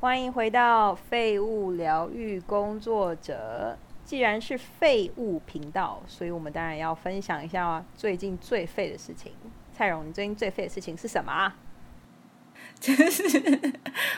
[0.00, 3.76] 欢迎回到废物疗愈工作者。
[4.04, 9.32] 既然是废物频道，所以我们当然要分享一下最近最废的事情。
[9.72, 11.56] 蔡荣，你最近最废的事情是什么啊？
[12.78, 13.72] 就是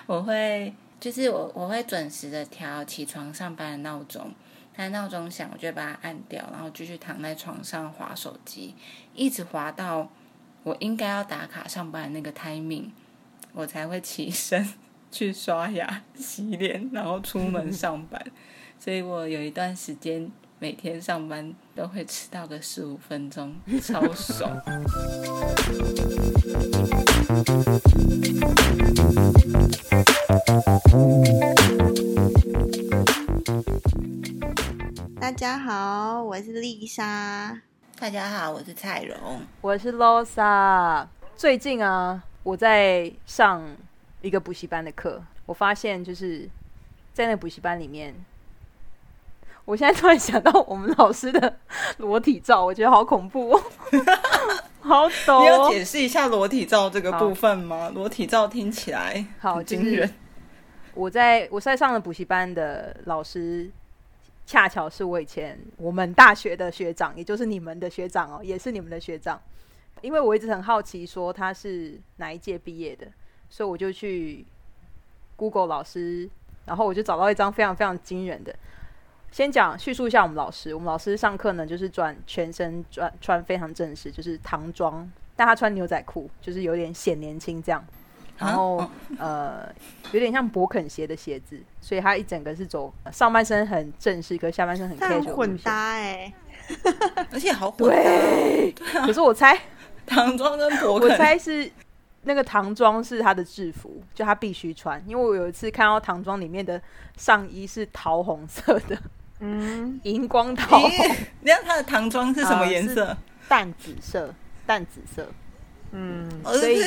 [0.04, 4.35] 我会，就是我我会准时的调起床上班的闹钟，
[4.76, 8.74] 但闹钟响，我就把它按掉，然后继续躺在床上划手机，
[9.15, 10.10] 一直划到
[10.62, 12.90] 我应该要打卡上班的那个 timing，
[13.54, 14.74] 我才会起身。
[15.11, 18.24] 去刷牙、洗脸，然后出门上班，
[18.78, 24.56] 所以我有一段时间每天上班都会迟到个十五分钟，超爽。
[35.20, 37.61] 大家好，我是丽莎。
[37.98, 39.16] 大家好，我是蔡荣。
[39.61, 41.06] 我是 Losa。
[41.36, 43.77] 最近啊，我在上。
[44.23, 46.48] 一个补习班的课，我发现就是
[47.12, 48.15] 在那补习班里面，
[49.64, 51.58] 我现在突然想到我们老师的
[51.98, 53.62] 裸体照，我觉得好恐怖哦，
[54.81, 55.41] 好抖。
[55.41, 57.91] 你要解释一下裸体照这个部分吗？
[57.94, 60.12] 裸体照听起来好惊人。
[60.92, 63.70] 我在我在上的补习班的老师，
[64.44, 69.41] 恰巧是我以前我们大学的学长，也就是你们的学长哦，也是你们的学长。
[70.03, 73.06] 因为我一直很好奇，说他是哪一届毕业的。
[73.51, 74.47] 所以我就去
[75.37, 76.31] Google 老师，
[76.65, 78.55] 然后我就找到一张非常非常惊人的。
[79.33, 87.84] 先讲叙述一下我们老师，我们老师上课呢就是转全身转穿非常正式，就是唐装，但他穿牛仔裤，就是有点显年轻这样。
[88.39, 89.69] 然后呃，
[90.12, 96.33] 有点像勃肯鞋的鞋子，所以他一整个是走上半身很正式，可下半身很 casual 混搭哎，
[97.31, 98.73] 而且好混对。
[99.05, 99.56] 可是我猜
[100.06, 101.71] 唐装跟勃肯，我猜是。
[102.22, 105.02] 那个唐装是他的制服，就他必须穿。
[105.06, 106.80] 因为我有一次看到唐装里面的
[107.16, 108.98] 上衣是桃红色的，
[109.38, 110.91] 嗯，荧光桃红。
[111.41, 113.16] 你知道他的唐装是什么颜色？
[113.48, 114.34] 淡紫色，
[114.66, 115.26] 淡紫色。
[115.92, 116.82] 嗯，所以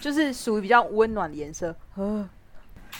[0.00, 1.74] 就是属于比较温暖的颜色。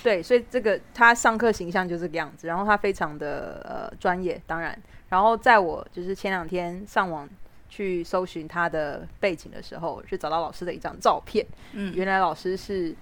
[0.02, 2.46] 对，所以这个他上课形象就这个样子。
[2.46, 4.76] 然后他非常的呃专业，当然。
[5.08, 7.28] 然后在我就是前两天上网。
[7.68, 11.44] 去搜寻他的背景的时候，就找到老师的一张照片。
[11.72, 12.94] 嗯，原来老师是，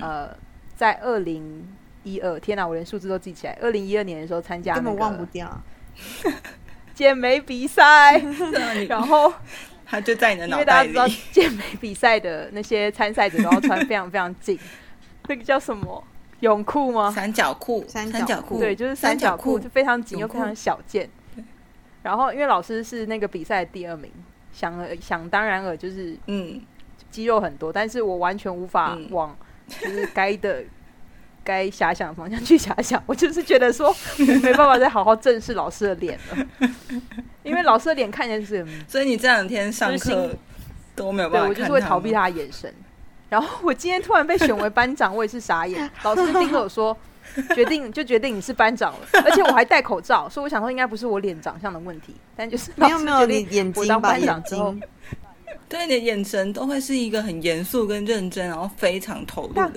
[0.00, 0.34] 呃，
[0.74, 1.66] 在二零
[2.04, 3.58] 一二，天哪，我连数字都记起来。
[3.60, 5.60] 二零一二年的时候参加，根本忘不掉
[6.94, 8.18] 健美比赛。
[8.88, 9.32] 然后
[9.84, 10.90] 他就在你的脑袋里。
[10.90, 14.58] 因为大家知道健美比赛的那些参赛者都要穿非常非常紧，
[15.28, 16.02] 那个叫什么
[16.40, 17.10] 泳裤吗？
[17.10, 21.08] 三角裤，三角裤，对，就是三角裤，就非常紧又非常小件。
[22.02, 24.10] 然后，因为老师是那个比赛第二名，
[24.52, 26.60] 想想当然尔就是嗯，
[27.10, 29.36] 肌肉很多，但是我完全无法往
[29.68, 30.64] 就是该的
[31.44, 33.94] 该遐想的方向去遐想，我就是觉得说
[34.42, 36.68] 没办法再好好正视老师的脸了，
[37.44, 40.30] 因为老师的脸看起来就是， 所以你这两天上课
[40.96, 42.72] 都没有办法，我就是会逃避他的眼神。
[43.28, 46.96] 然后我今天突然被选为班长，我也是傻眼，老师盯着我说。
[47.54, 54.74] 决定就决定你是班长了， 而且我还戴口罩，所以我想说应该不是我脸长相的问题，但就是没有没有你眼睛班长之后，
[55.68, 59.70] 对你的眼神都会是一个很严肃跟认真，然后非常投入的。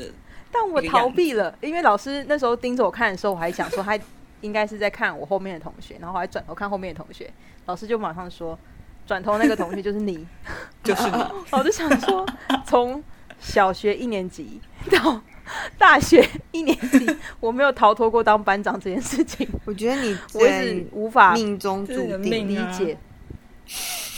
[0.52, 4.00] 但我逃避了，因为老师那时候盯着我看的时候，我还想说他
[4.42, 7.30] 应该是在看我后面的同学，然后还转头看后面的同学，
[7.66, 8.58] 老师就马上说
[9.06, 10.26] 转头那个同学就是你，
[10.82, 11.24] 就是你。
[11.52, 12.26] 我就想说
[12.66, 13.04] 从
[13.40, 14.60] 小学一年级
[14.92, 15.22] 到。
[15.78, 17.08] 大学一年级，
[17.40, 19.48] 我没有逃脱过当班长这件事情。
[19.64, 22.98] 我觉得你我是无法命中注定理解。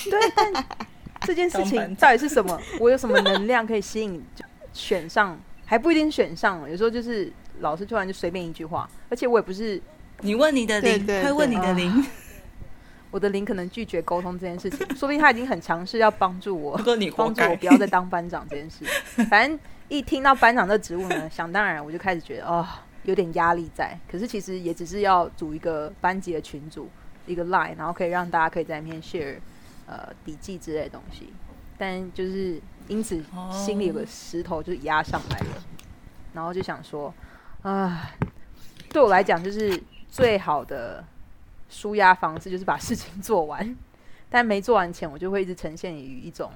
[0.10, 0.66] 对，但
[1.28, 2.58] 这件事情到底是什么？
[2.80, 4.24] 我有什么能量可以吸引
[4.72, 5.38] 选上？
[5.66, 6.62] 还不一定选上。
[6.72, 7.30] 有时候就是
[7.60, 9.82] 老师突然就随便一句话，而且我也不是
[10.22, 12.06] 你问你的灵，会问你的灵，
[13.12, 14.80] 我的灵可能拒绝沟通这件事情。
[14.96, 16.78] 说不定他已经很尝试要帮助我，
[17.16, 18.86] 帮助我不要再当班长这件事。
[19.30, 19.60] 反正。
[19.90, 22.68] 一听到班长的职务呢，想当然我就开始觉得哦，
[23.04, 23.98] 有点压力在。
[24.06, 26.90] 可是其实也只是要组一个班级的群组，
[27.26, 29.38] 一个 line，然后可以让大家可以在里面 share
[29.86, 31.32] 呃笔记之类的东西。
[31.78, 35.64] 但就是因此心里有个石头就压上来了，
[36.34, 37.14] 然后就想说
[37.62, 38.12] 啊，
[38.90, 41.02] 对我来讲就是最好的
[41.70, 43.76] 舒压方式就是把事情做完。
[44.30, 46.52] 但没做完前，我就会一直呈现于一种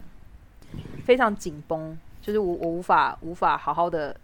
[1.06, 1.98] 非常紧绷。
[2.22, 4.16] 就是我我无法无法好好的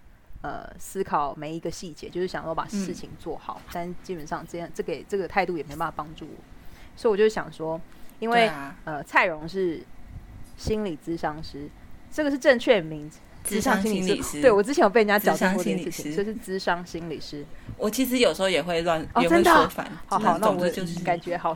[0.42, 6.44] 呃思考每一个细节，就是想说把事情做好，但基本上这样这个这个态度也没办法帮助我，
[6.96, 7.82] 所以我就想说，
[8.20, 8.52] 因为
[8.84, 9.82] 呃蔡荣是
[10.58, 11.68] 心理咨商师，
[12.12, 13.10] 这个是正确名
[13.48, 14.42] 智商心理师。
[14.42, 17.46] 对我之前有被人家讲商过这心理师，件事情，就是智商心理师。
[17.78, 19.90] 我其实有时候也会乱，哦，也会说反。
[20.06, 21.56] 好好，那我就是感觉好，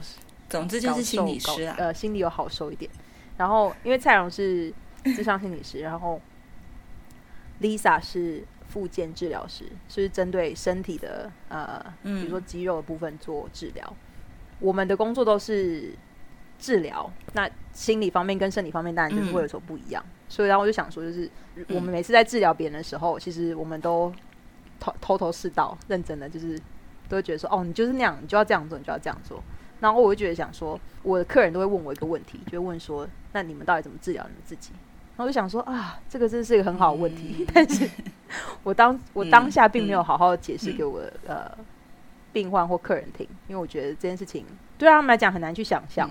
[0.50, 1.76] 总之就是心理师啊。
[1.78, 2.90] 呃，心里有好受一点。
[3.38, 4.74] 然后因为蔡荣是
[5.04, 6.22] 智商心理师，然后
[7.62, 13.94] Lisa 是复健治疗师，是针对身体的呃，比如说肌肉的部分做治疗。
[14.60, 15.92] 我们的工作都是
[16.60, 20.06] 治疗，那心理方面跟生理方面当然就是会有所不一样。
[20.32, 21.30] 所以，然后我就想说，就是
[21.68, 24.12] 我们每次在治疗别人的时候，其实我们都
[24.80, 26.58] 头头头是道，认真的，就是
[27.10, 29.44] 都会觉得说，哦，你就是那样，你就要这样做，你就要这样做。
[29.82, 34.72] 然后我就觉得想说，我的客人都会问我一个问题，就会问说，那你们到底怎么治疗你们自己？
[35.18, 37.90] 然后我就想说，啊，这个真是一个很好的问题， 但是
[38.64, 41.52] 我当我当下并没有好好解释给我的呃
[42.32, 44.46] 病患或客人听，因为我觉得这件事情
[44.78, 46.10] 对他们来讲很难去想象，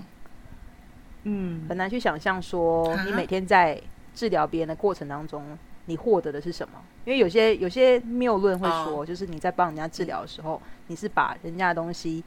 [1.23, 3.81] 嗯，很难去想象说你每天在
[4.21, 6.75] 治疗别人的过程当中，你获得的是什么？
[7.05, 12.23] 因为有些有些谬论会说，就是你在帮人家治疗的时候，你是把人家的东西。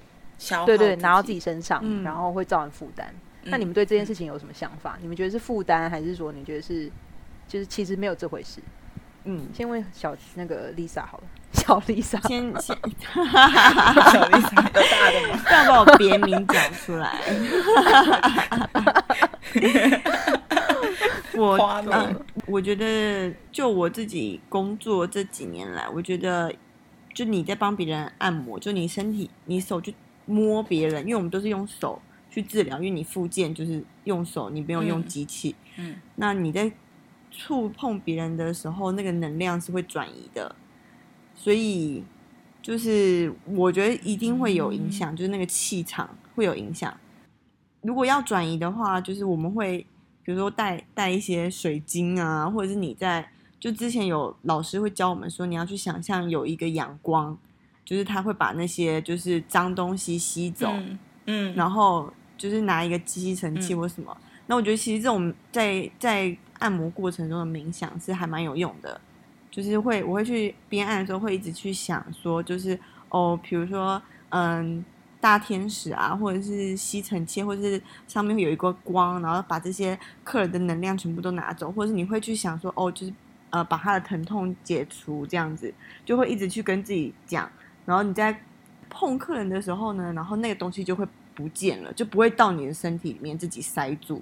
[0.67, 3.15] 对对，拿到自己身上，然后会造成负担。
[3.45, 4.99] 那你们对这件事情有什么想法？
[5.01, 6.91] 你们觉得是负担，还是说你觉得是，
[7.47, 8.61] 就是其实没有这回事？
[9.23, 11.25] 嗯，先问小那个 Lisa 好了，
[11.55, 12.77] 小 Lisa，先先，
[14.13, 15.39] 小 Lisa 有大的吗？
[15.53, 17.23] 要把我别名讲出来。
[21.41, 26.55] 我我觉得，就我自己工作这几年来，我觉得，
[27.13, 29.93] 就你在帮别人按摩，就你身体，你手就。
[30.27, 32.01] 摸别人，因为我们都是用手
[32.31, 35.55] 去治疗，因为你复健就是用手，你没有用机器。
[35.77, 36.73] 嗯，那你在
[37.31, 40.57] 触碰别人的时候，那个能量是会转移的，
[41.35, 42.03] 所以
[42.63, 46.99] 就是我觉得一定会有影响，就是那个气场会有影响。
[47.83, 49.85] 如果要转移的话，就是我们会
[50.25, 53.29] 比如说带带一些水晶啊，或者是你在
[53.61, 57.39] 就之前有老师会教我们说，你要去想象有一个阳光。
[57.87, 60.73] 就是他会把那些就是脏东西吸走，
[61.27, 64.17] 嗯，然后就是拿一个吸尘器或什么。
[64.47, 68.99] 那我觉得其实这种在在按摩过程中的冥想是还蛮有用的，
[69.51, 72.81] 就是会我会去边按的时候会一直去想说，就是
[73.11, 74.01] 哦，比如说
[74.31, 74.83] 嗯
[75.25, 83.13] 大天使啊，或者是吸尘器，或者是上面有一个光，然后把这些客人的能量全部都拿走，或者是你会去想说哦，就是
[83.49, 85.73] 呃把他的疼痛解除这样子，
[86.05, 87.51] 就会一直去跟自己讲。
[87.87, 88.39] 然后你在
[88.91, 94.21] 碰客人的时候呢，然后那个东西就会不见了，就不会到你的身体里面自己塞住。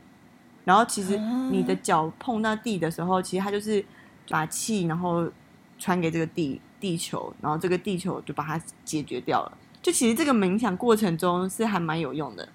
[0.64, 1.18] 然后其实
[1.50, 3.84] 你的脚碰到地的时候，其实它就是
[4.28, 5.28] 把气然后
[5.80, 9.58] 传给这个地地球，然后这个地球就把它解决掉了。
[9.82, 12.48] 就其实这个冥想过程中是还蛮有用的。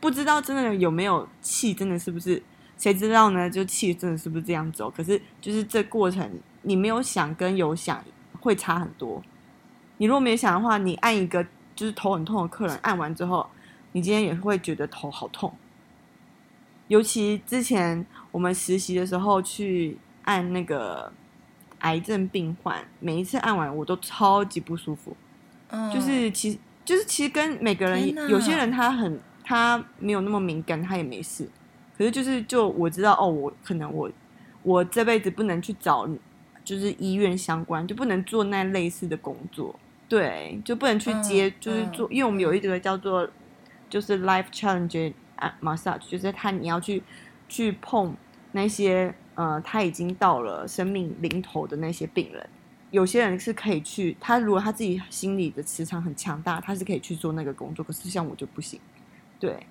[0.00, 2.40] 不知道真的有没有气，真的是不是？
[2.76, 3.50] 谁知道呢？
[3.50, 4.88] 就气真的是不是这样走？
[4.88, 6.30] 可是就是这过程，
[6.62, 8.02] 你没有想跟有想
[8.40, 9.20] 会差很多。
[9.96, 11.44] 你如果没想的话，你按一个
[11.74, 13.44] 就是头很痛的客人，按完之后，
[13.90, 15.52] 你今天也会觉得头好痛。
[16.86, 21.12] 尤其之前我们实习的时候去按那个
[21.80, 25.16] 癌症病患，每一次按完我都超级不舒服。
[25.70, 26.58] 嗯，就是其实
[26.88, 31.46] 就是其实跟每个人有些人他很他没有那么敏感，他也没事。
[31.98, 34.10] 可是就是就我知道哦，我可能我
[34.62, 36.08] 我这辈子不能去找
[36.64, 39.78] 就是医院相关，就不能做那类似的工作。
[40.08, 43.28] 对，就不能去接，就是做，因为我们有一个叫做
[43.90, 47.02] 就是 life challenge 啊 massage，就是他你要去
[47.50, 48.16] 去碰
[48.52, 52.48] 那些呃他已经到了生命临头的那些病人，
[52.90, 58.80] 有些人是可以去，他如果他自己心里的磁场很强大，他是可以去做那个工作，可是像我就不行，
[59.38, 59.66] 对，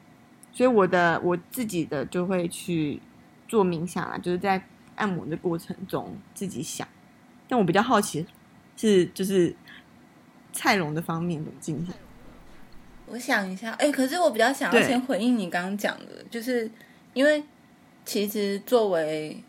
[0.52, 3.00] 所以我的我自己的就会去
[3.48, 4.62] 做冥想啊，就是在
[4.96, 6.88] 按摩的过程中自己想，
[7.48, 8.26] 但我比较好奇
[8.76, 9.56] 是就是。
[10.54, 11.94] 蔡龙的方面怎么进行？
[13.06, 16.72] 我想一下，哎，可是我比较想要先回应你刚刚讲的，就是
[17.14, 17.44] 因为
[18.04, 19.44] 其实作为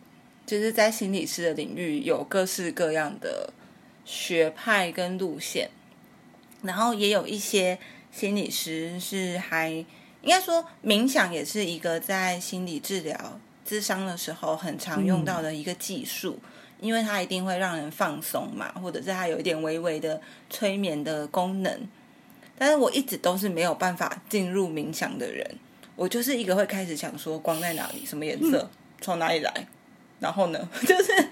[0.45, 3.51] 就是在心理师的领域，有各式各样的
[4.09, 5.69] 学派跟路线，
[6.62, 7.79] 然后也有一些
[8.11, 13.38] 心理师是还应该说冥想也是一个在心理治疗
[13.69, 16.38] 咨商的时候很常用到的一个技术。
[16.81, 21.88] 因为它一定会让人放松嘛，或者是它有一点微微的催眠的功能，
[22.57, 25.45] 但是我一直都是没有办法进入冥想的人。
[25.97, 29.67] 我就是一个会开始想说光在哪里，什么颜色，从哪里来，
[30.21, 31.29] 然后呢， 就是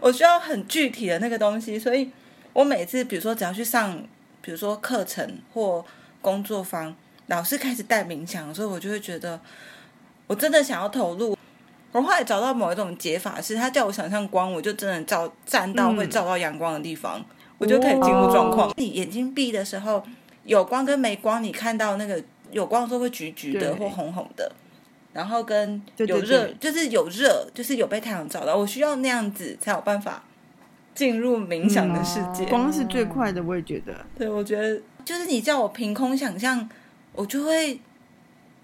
[0.00, 1.78] 我需要很具体的那个东西。
[1.78, 2.10] 所以
[2.52, 4.02] 我每次比如说只要去上，
[4.40, 5.84] 比如说课程或
[6.20, 6.94] 工作坊，
[7.26, 9.40] 老师开始带冥想的时候，我就会觉得
[10.26, 11.36] 我真的想要投入。
[11.92, 17.22] 我后来找到某一种解法是，他叫我想象光，我就真的照站到会照到阳光的地方，
[17.58, 18.72] 我就可以进入状况。
[18.78, 20.02] 你眼睛闭的时候，
[20.44, 24.50] 有光跟没光，你看到那个有光的时候会橘橘的或红红的，
[25.12, 30.22] 然后跟有热对就是有热，就是有被太阳照到，我需要那样子才有办法
[30.94, 32.46] 进入冥想的世界。
[32.46, 33.94] 光是最快的，我也觉得。
[34.16, 36.68] 对，我觉得就是你叫我凭空想象，
[37.12, 37.78] 我就会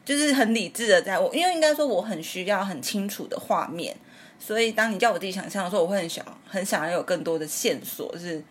[0.04, 3.94] 就是很理智的在我，因为应该说我很需要很清楚的画面，
[4.38, 8.42] 所以当你叫我自己想象的时候，我会很想很想要有更多的线索，是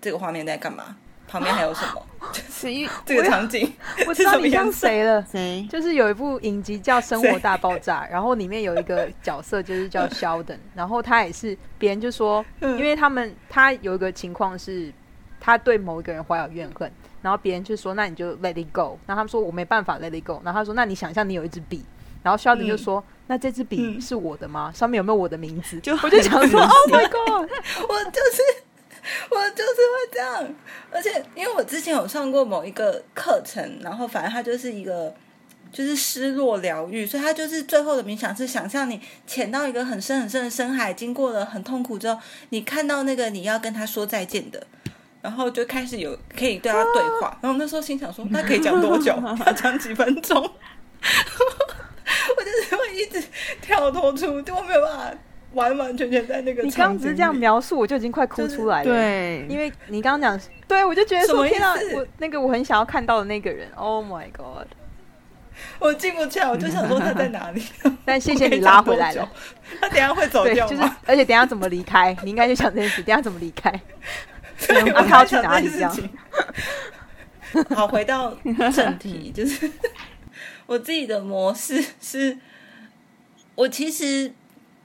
[0.00, 2.02] 这个画面在干嘛，旁边还有什么，
[2.50, 3.72] 是一 这个场景
[4.06, 5.24] 我知道你像谁了。
[5.30, 5.66] 谁？
[5.70, 14.92] 就是有一部影集叫《生活大爆炸》， 然后里面有一个角色就是叫 Sheldon，然后他也是别人就说，因为他们他有一个情况是，
[15.40, 16.90] 他对某一个人怀有怨恨，
[17.22, 21.84] 然后别人就说那你就 let it go，然后他们说我没办法 let it go，然后他说那你想象你有一支笔，
[22.22, 24.00] 然后 Sheldon 就说、那这支笔嗯。
[24.00, 24.70] 是我的吗？
[24.74, 25.78] 上面有没有我的名字？
[25.80, 27.50] 就我就想说，Oh my god，
[27.88, 28.42] 我就是
[29.30, 30.54] 我就是会这样，
[30.90, 35.14] 而且因为我之前有上过某一个课程，然后反正它就是一个
[35.72, 42.18] 就是失落疗愈，所以它就是最后的冥想是想象你潜到一个很深很深的深海，经过了很痛苦之后，
[42.50, 44.66] 你看到那个你要跟他说再见的。
[45.22, 49.10] 然后就开始有可以对他对话，然后那时候心想说，那可以讲多久？
[49.46, 50.36] 要讲几分钟？
[50.42, 53.26] 我就是会一直
[53.62, 55.10] 跳脱出，就我没有办法
[55.54, 58.84] 完完全全在那个你刚刚只是这样描述，我就已经快哭出来了。
[58.84, 64.66] 对，因为你刚刚讲，对我就觉得说天啊，我那个我很想要看到的那个人，Oh my god！
[65.78, 67.62] 我进不去啊，我就想说他在哪里。
[68.04, 69.30] 但谢谢你拉回来了。
[69.80, 70.82] 他等下会走掉，就是？
[71.06, 73.72] 而且等下怎么离开，你应该就想这件事，等下怎么离开？
[74.58, 75.96] 他要去哪里这样。
[77.70, 78.36] 好，回到
[78.74, 79.70] 正题，就是
[80.66, 82.36] 我自己的模式是，
[83.54, 84.32] 我其实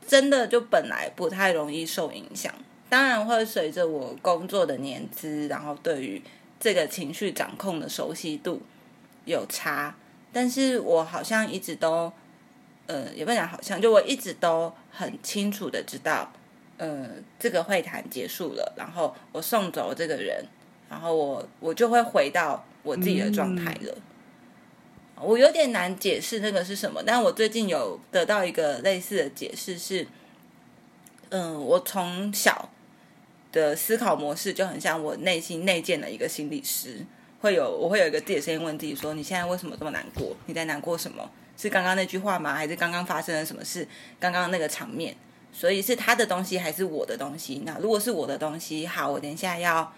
[0.09, 2.51] 真的就本来不太容易受影响，
[2.89, 6.19] 当然会随着我工作的年资，然后对于
[6.59, 8.59] 这个情绪掌控的熟悉度
[9.25, 9.95] 有差，
[10.33, 12.11] 但是我好像一直都，
[12.87, 16.33] 呃，也不能讲好像，就我一直都很清楚的知道，
[16.77, 20.43] 呃，这个会谈结束了，然后我送走这个人，
[20.89, 23.95] 然后我我就会回到我自己的状态了。
[25.21, 30.07] 我有点难解释那个是什么，但我最近有得到一个类似的解释是，
[31.29, 32.69] 嗯，我从小
[33.51, 37.05] 的思考模式就很像我内心内建的一个心理师，
[37.41, 40.35] 会有我会有一个自己的声音问自己说：你现在为什么这么难过？
[40.45, 41.29] 你在难过什么？
[41.57, 42.53] 是刚刚那句话吗？
[42.53, 43.85] 还是刚刚发生了什么事？
[44.19, 45.15] 刚刚那个场面？
[45.51, 47.63] 所以是他的东西还是我的东西？
[47.65, 49.93] 那如果是我的东西，好，我等一下要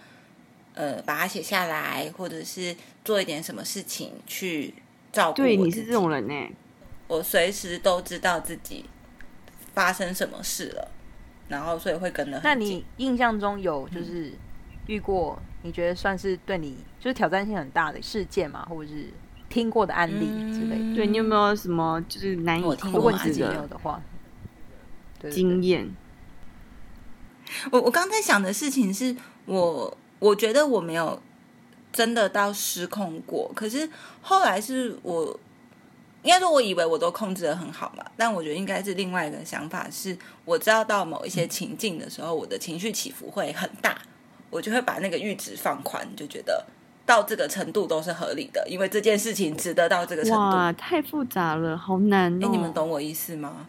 [0.74, 2.74] 呃把它写下来，或者是
[3.04, 4.74] 做一点什么事情去
[5.12, 6.50] 照顾对，你是这种人呢、
[7.06, 8.86] 我随时都知道自己
[9.74, 10.88] 发生什么事了，
[11.48, 14.32] 然后所以会跟得很那你印象中有就是
[14.86, 19.06] 遇过你觉得算是对你就是挑战性很大的事件嘛，或者是
[19.48, 20.94] 听过的案例之类的？
[20.96, 24.02] 对你有没有什么就是难以控如果你自己没有制的的话，
[25.30, 25.94] 经验？
[27.70, 29.14] 我我刚才想的事情是
[29.44, 31.20] 我我觉得我没有
[31.92, 33.88] 真的到失控过，可是
[34.22, 35.38] 后来是我
[36.22, 43.98] 应该说，我以为我都控制的很好嘛，但我觉得应该是另外一个想法是，我知道到某一些情境的时候，我的情绪起伏会很大，
[44.48, 46.64] 我就会把那个阈值放宽，就觉得
[47.04, 50.38] 到这个程度都是合理的，因为这件事情值得到这个程度。
[50.38, 52.46] 哇，太复杂了，好难哦！
[52.46, 53.66] 哎、你们懂我意思吗？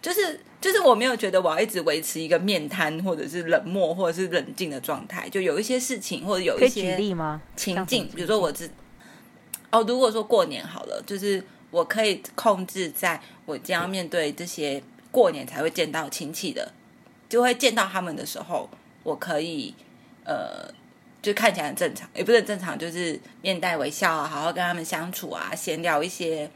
[0.00, 7.42] 就是就是我没有觉得我要一直维持一个面瘫或者是冷漠或者是冷静的状态，就有一些事情或者有一些例吗？
[7.56, 8.70] 情境，比如说我自
[9.70, 16.72] 哦，如果说过年好了，就是我可以控制在我将要面对这些过年才会见到亲戚的，
[17.28, 18.70] 就会见到他们的时候，
[19.02, 19.74] 我可以
[20.24, 20.72] 呃，
[21.20, 26.48] 就看起来很正常，也不是很正常，就是面带微笑啊，好好跟他们相处啊，闲聊一些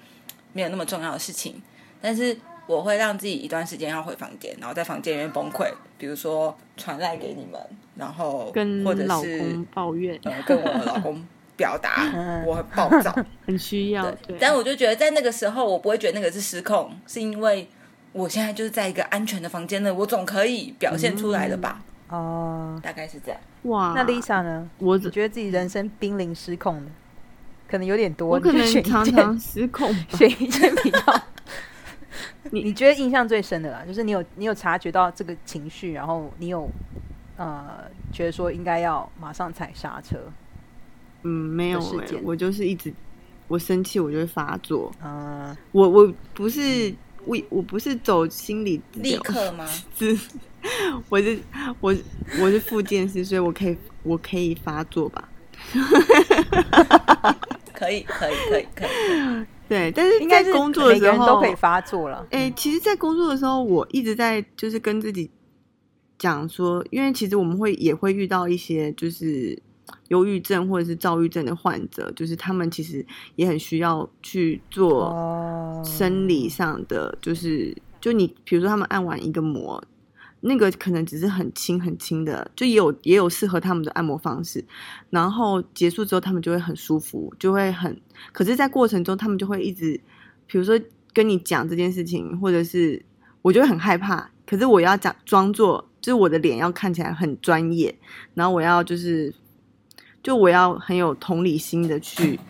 [0.53, 1.61] 没有那么重要的事情，
[2.01, 2.39] 但是。
[2.67, 7.61] 我会让自己一段时间要回房间，然后在房间里面崩溃，比如说传赖给你们，
[7.97, 11.23] 然后跟或者是抱怨，呃，跟我的老公
[11.57, 13.15] 表达嗯 我很暴躁，
[13.47, 14.11] 很需要。
[14.27, 17.69] 对，但我就觉得在那个时候，我不会觉得那个是失控，是因为
[18.13, 21.83] 我现在就是在一个安全的房间了，我总可以表现出来的吧？
[22.09, 23.41] 哦、大概是这样。
[23.63, 24.69] 哇，那 Lisa 呢？
[24.79, 26.91] 我你觉得自己人生濒临失控的，
[27.67, 30.07] 可能有点多，我可能常常失控吧。
[30.19, 30.99] 选一件比较
[32.53, 36.69] 你你觉得印象最深的啦，就是你有你有察觉到这个情绪，然后你有
[37.37, 40.19] 呃觉得说应该要马上踩刹车，
[41.23, 42.93] 嗯，没有哎、的事件我就是一直
[43.49, 44.93] 我生气我就会发作。
[45.03, 46.95] 嗯、我我不是
[47.25, 49.67] 我我不是走心理立刻吗？
[49.97, 50.15] 是，
[51.09, 51.39] 我是
[51.81, 51.95] 我
[52.39, 55.27] 我是复健师，所以我可以我可以发作吧？
[57.73, 59.47] 可以，可以，可以，可以。
[59.73, 62.27] 对，但是应该是在工作的时候都可以发作了。
[62.31, 65.31] 哎、其实，在工作的时候，我一直在就是跟自己
[66.19, 69.59] 讲说，因为其实我们会也会遇到一些就是
[70.09, 79.83] 忧郁症或者是躁郁症的患者，就是他们其实也很需要去做哦生理上的，就是就你比如说他们按完一个摩。
[80.45, 84.65] 那个可能只是很轻很轻的，就也有也有适合他们的按摩方式，
[85.09, 87.97] 然后结束之后他们就会很舒服，就会很，
[88.33, 89.99] 可是，在过程中他们就会一直，
[90.49, 90.77] 比如说
[91.13, 93.01] 跟你讲这件事情，或者是
[93.41, 97.97] 我就会很害怕，可是我要讲装作，就是我的脸要看起来很专业，
[98.35, 99.33] 然后我要就是，
[100.25, 102.41] 就我要很有同理心的去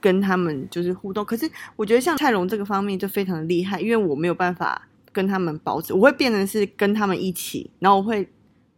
[0.00, 1.24] 跟他们就是互动。
[1.24, 8.28] 可是我觉得像蔡龙这个方面就非常的厉害，因为我没有办法跟他们保持，我会变成是跟他们一起，然后我会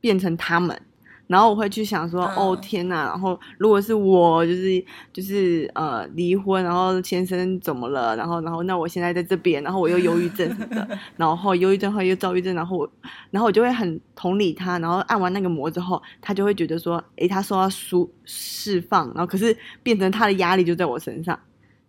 [0.00, 0.80] 变成他们。
[1.26, 3.04] 然后我会去想说，嗯哦天呐！
[3.04, 8.16] 然后如果是我，就是就是呃离婚，然后先生怎么了？
[8.16, 12.92] 然后然后那我现在在这边，然后我又忧郁症什么的，然后忧郁症后又躁郁症，然后我
[13.30, 21.38] 然后我就会很同理他，然后按完那个摩之后，他就会觉得说，诶，他受到舒释放，然后可是变成他的压力就在我身上，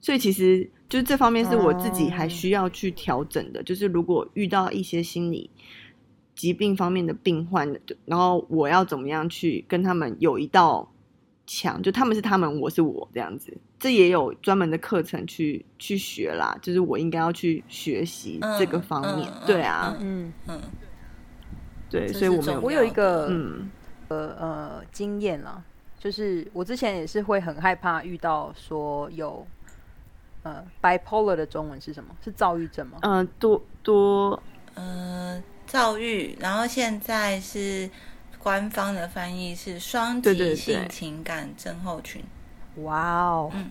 [0.01, 5.49] 所以其实就是这方面是我自己还需要去调整的，就是如果遇到一些心理。
[6.33, 7.71] 疾病方面的病患，
[8.05, 10.91] 然后我要怎么样去跟他们有一道
[11.45, 11.79] 墙？
[11.83, 13.55] 就他们是他们，我是我这样子。
[13.77, 19.31] 这也有专门的课程去去学啦，就是我应该要去学习这个方面。
[19.45, 20.59] 对啊，嗯，嗯，
[21.89, 23.69] 对，所以我们我有一个嗯
[24.07, 25.63] 呃呃经验啦，
[25.99, 29.45] 就是我之前也是会很害怕遇到说有
[30.43, 32.15] 呃 bipolar 的中文是什么？
[32.23, 32.99] 是躁郁症吗？
[33.01, 34.41] 呃多多。
[34.73, 37.89] 呃，躁郁，然后现在是
[38.39, 42.23] 官方的翻译是双极性情感症候群。
[42.77, 43.69] 哇哦，嗯。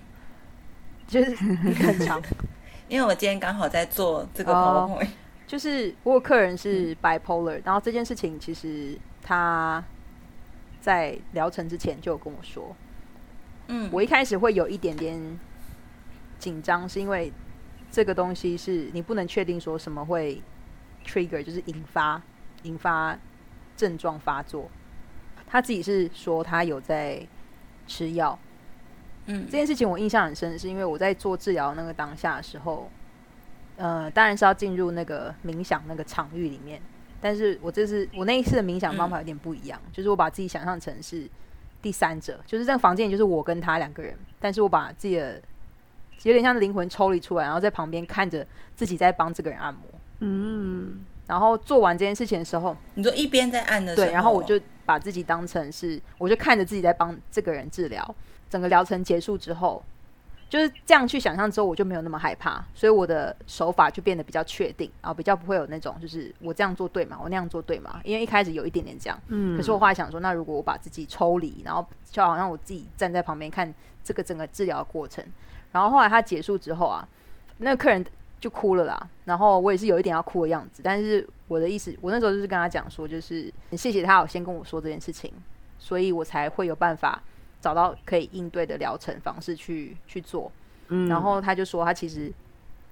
[1.08, 2.22] 就是很长，
[2.86, 4.88] 因为我今天刚好在做这个哦。
[4.88, 5.08] PowerPoint，、
[5.44, 9.82] 就是我有客人嗯是 bipolar，、然后这件事情其实他
[10.80, 12.76] 在疗程之前就有跟我说，
[13.66, 15.18] 嗯，我一开始会有一点点
[16.40, 17.30] 紧张，是因为
[17.90, 20.42] 这个东西是你不能确定说什么会
[21.04, 22.20] trigger，就是引发
[22.62, 23.16] 引发
[23.76, 24.68] 症状发作。
[25.46, 27.20] 他自己是说他有在
[27.86, 28.38] 吃药，
[29.26, 29.44] 嗯。
[29.46, 32.88] 这件事情我印象很深，是因为我在做治疗那个当下的时候，
[33.76, 36.80] 呃，当然是要进入那个冥想那个场域里面，
[37.20, 41.28] 但是我这次我那一次的冥想方法有点不一样，就是我把自己想象成是
[41.82, 45.42] 第三者，就是这个房间里就是我跟他两个人，但是我把自己的
[46.24, 49.82] 有点像灵魂抽离出来，然后在旁边看着自己在帮这个人按摩，
[50.20, 58.14] 嗯然后做完这件事情的时候，你就一边在按的时候，对，然后我就把自己当成是，我就看着自己在帮这个人治疗。
[58.50, 59.80] 整个疗程结束之后，
[60.48, 67.16] 就是这样去想象之后，我就没有那么害怕，所以我的手法就变得比较确定，然后比较不会有那种就是我这样做对嘛？
[67.22, 68.00] 我那样做对嘛？
[68.02, 75.24] 因为一开始有一点点这样，嗯，可是我后来想说，那如果我把自己抽离，然后就好像我自己站在旁边看这个整个治疗的过程，
[75.72, 77.06] 然后后来他结束之后啊，
[77.58, 78.04] 那个客人
[78.40, 85.32] 就哭了啦，然后我也是有一点要哭的样子，但是我的意思，我那时候就是跟他讲说，就是谢谢他有先跟我说这件事情，
[85.78, 87.22] 所以我才会有办法
[87.60, 90.50] 找到可以应对的疗程方式去去做。
[90.88, 92.32] 嗯，然后他就说，他其实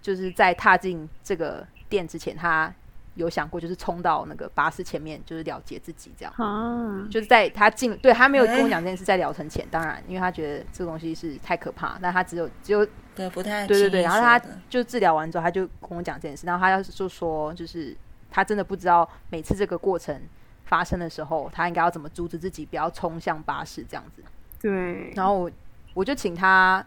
[0.01, 2.73] 就是在踏进这个店之前，他
[3.19, 6.33] 有想过就是冲到那个巴士前面，就是了结自己这样。
[6.37, 17.97] 啊，就是在他进，对他没有跟我讲这件事，在疗程前，当然，因为他觉得这个东西是太可怕，但他只有只有对不太对对对，然后他就治疗完之后，他就跟我讲这件事，然后他要是就说，就是
[18.31, 20.21] 他真的不知道每次这个过程
[20.65, 24.23] 发生的时候，他应该要怎么阻止自己不要冲向巴士这样子。
[24.61, 25.51] 对，然后我
[25.95, 26.85] 我就请他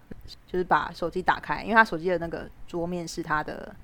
[0.47, 3.75] 就是把手机打开，因为他手机的那个桌面是他的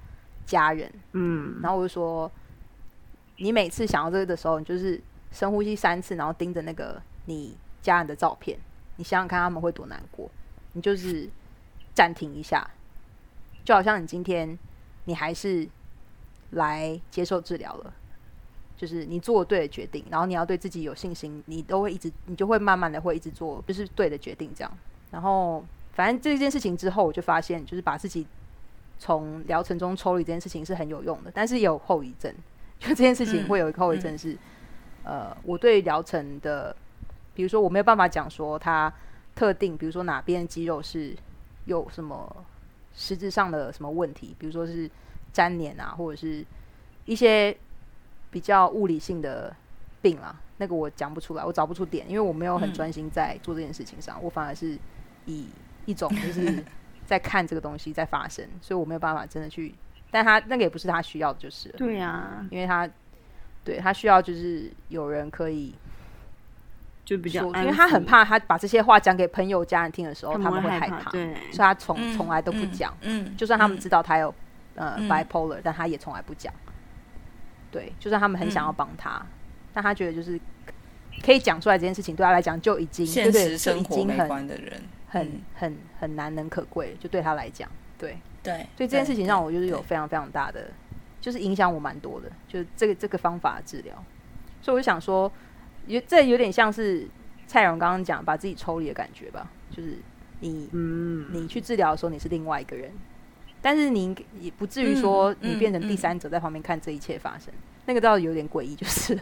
[0.48, 2.32] 家人，嗯，然后我就说，
[3.36, 5.00] 你每次想到这个的时候，你就是
[5.32, 8.58] 深呼吸三次，然后盯着那个你家人的照片，
[8.96, 10.32] 你想想看他们会多难过。
[10.72, 11.30] 你就是
[11.94, 12.68] 暂停一下，
[13.66, 14.58] 就好像你今天
[15.06, 15.68] 你还是
[16.52, 17.94] 来接受治疗了，
[18.78, 24.72] 就是你做对的决定，然后你要对自己有信心，你都会一直，你就会慢慢的会一直做就是对的决定这样。
[25.12, 28.26] 然后反正这件事情之后，我就发现就是把自己
[29.00, 32.34] 从疗程中抽离这件事情是很有用的，但是也有后遗症。
[32.80, 34.38] 就这件事情嗯会有一个后遗症是，
[35.04, 36.76] 呃，我对疗程的，
[37.34, 38.94] 比如说我没有办法讲说它
[39.36, 41.16] 特定，比如说哪边肌肉是
[41.66, 42.46] 有什么
[42.94, 44.88] 实质上的什么问题，比如说是
[45.34, 46.46] 粘连啊，或者是
[47.06, 47.58] 一些
[48.30, 49.56] 比较物理性的
[50.02, 50.36] 病啦。
[50.58, 54.78] 那个我讲不出来，我找不出点，因为我没有很嗯专心在做这件事情上，我反而是
[55.26, 55.48] 以
[55.86, 56.64] 一种就是
[57.08, 59.74] 在看这个东西在发生，所以我没有办法真的去，
[60.12, 62.88] 但他那个也不是他需要的，就是了对啊，因为他
[63.63, 65.74] 对他需要就是有人可以
[67.06, 72.93] 就比较因为他很怕他把这些话讲给朋友家人听的时候，他他们会害怕，所，以他从嗯从来都不嗯讲。
[73.02, 74.34] 嗯，就算他们嗯知道他有
[74.76, 76.54] 呃嗯 bipolar，但他也从来不讲。
[77.72, 79.26] 对，就算他们很想要嗯帮他，
[79.74, 80.39] 但他觉得就是
[81.24, 84.82] 可以讲出来这件事情，对他来讲就已经现实生活很关的人，
[85.17, 85.41] 很嗯。
[85.56, 90.67] 很很难能可贵，就对他来讲，对，对，所以这件事情让我就是有非常非常大的，
[91.19, 93.95] 就是影响我蛮多的，就是这个这个方法治疗。
[94.62, 95.32] 所以我就想说，
[95.88, 97.08] 有这有点像是
[97.47, 99.97] 蔡荣刚刚讲把自己抽离的感觉吧，就是
[100.39, 101.60] 你嗯，你去。
[101.60, 102.91] 治疗的时候，你是另外一个人，
[103.62, 106.17] 但是你也不至于说嗯你变成嗯第三。
[106.17, 107.53] 者在旁边看这一切发生，
[107.86, 109.19] 那个倒有点诡异，就是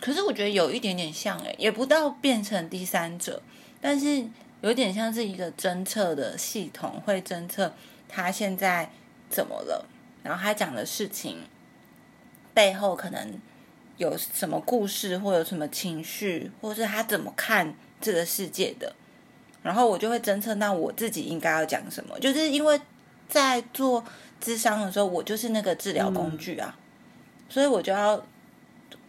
[0.00, 3.42] 可是我觉得有一点点像哎、也不到变成第三者，
[3.80, 4.24] 但是
[4.62, 7.72] 有点像是一个侦测的系统，会侦测
[8.08, 8.90] 他现在
[9.28, 9.86] 怎么了，
[10.22, 11.38] 然后他讲的事情
[12.52, 13.38] 背后可能
[13.96, 18.94] 有什么故事，或有什么情绪，或是他怎么看这个世界的，
[19.62, 22.80] 然后我就会侦测到我自己应该要讲什么，就是因为
[23.28, 24.04] 在做
[24.40, 26.76] 智商的时候，我就是那个治疗工具啊，
[27.48, 28.22] 所以我就要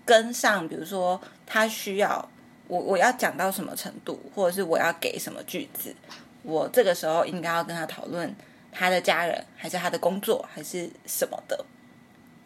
[0.06, 2.30] 跟上，比如说他需要
[2.72, 5.94] 我我要讲到什么程度，或者是我要给什么句子，
[6.42, 8.34] 我这个时候应该要跟他讨论
[8.72, 11.66] 他的家人，还是他的工作，还是什么的，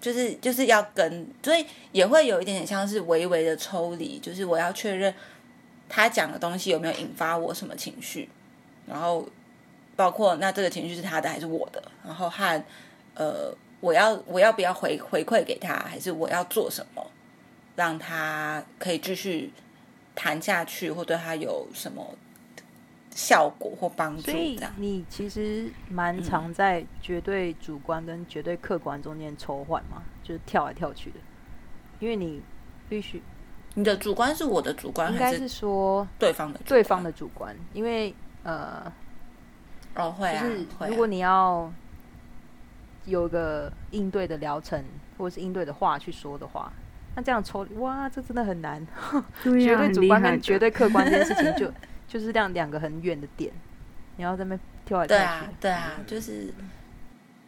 [0.01, 5.13] 就是就是要跟，所以也会有一点点像是微微的抽离，就是我要确认
[5.87, 8.27] 他讲的东西有没有引发我什么情绪，
[8.87, 9.29] 然后
[9.95, 12.63] 包括那这个情绪是他的还是我的，然后和
[13.13, 17.05] 呃我要我要不要回回馈给他，还是我要做什么？
[17.75, 19.51] 让他可以继续
[20.15, 22.15] 谈下去，或对他有什么
[23.11, 24.31] 效果或帮助。
[24.77, 31.17] 你其实蛮常在绝对主观跟绝对客观中间抽换嘛，就是跳来跳去的，
[31.99, 32.41] 因为你
[32.89, 33.21] 必须
[33.73, 38.91] 你的主观是我的主观，应该是说对方的对方的主观，因为呃，
[39.95, 41.71] 哦会啊，就是如果你要
[43.05, 44.83] 有个应对的疗程
[45.17, 46.71] 或者是应对的话去说的话，
[47.15, 48.85] 那这样抽哇，这真的很难。
[49.43, 51.71] 绝对主观跟绝对客观这件事情就
[52.07, 53.51] 就是这样两个很远的点，
[54.17, 55.21] 你要在那边跳来跳去。
[55.21, 56.53] 对啊，对啊，就是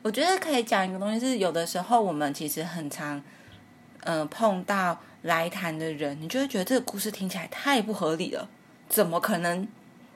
[0.01, 3.21] 我觉得可以讲一个东西是，有的时候我们其实很常，
[4.01, 8.47] 呃，碰到来谈的人，你就会觉得这个故事听起来太不合理了，
[8.87, 9.67] 怎么可能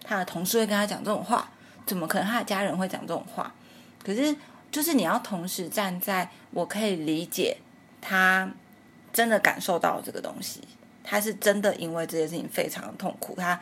[0.03, 1.49] 他的同事会跟他讲这种话？
[1.85, 3.53] 怎么可能他的家人会讲这种话？
[4.03, 4.33] 可是
[4.71, 7.57] 就是你要同时站在我可以理解
[7.99, 8.49] 他
[9.13, 10.61] 真的感受到这个东西，
[11.03, 13.59] 他是真的因为这件事情非常痛苦，他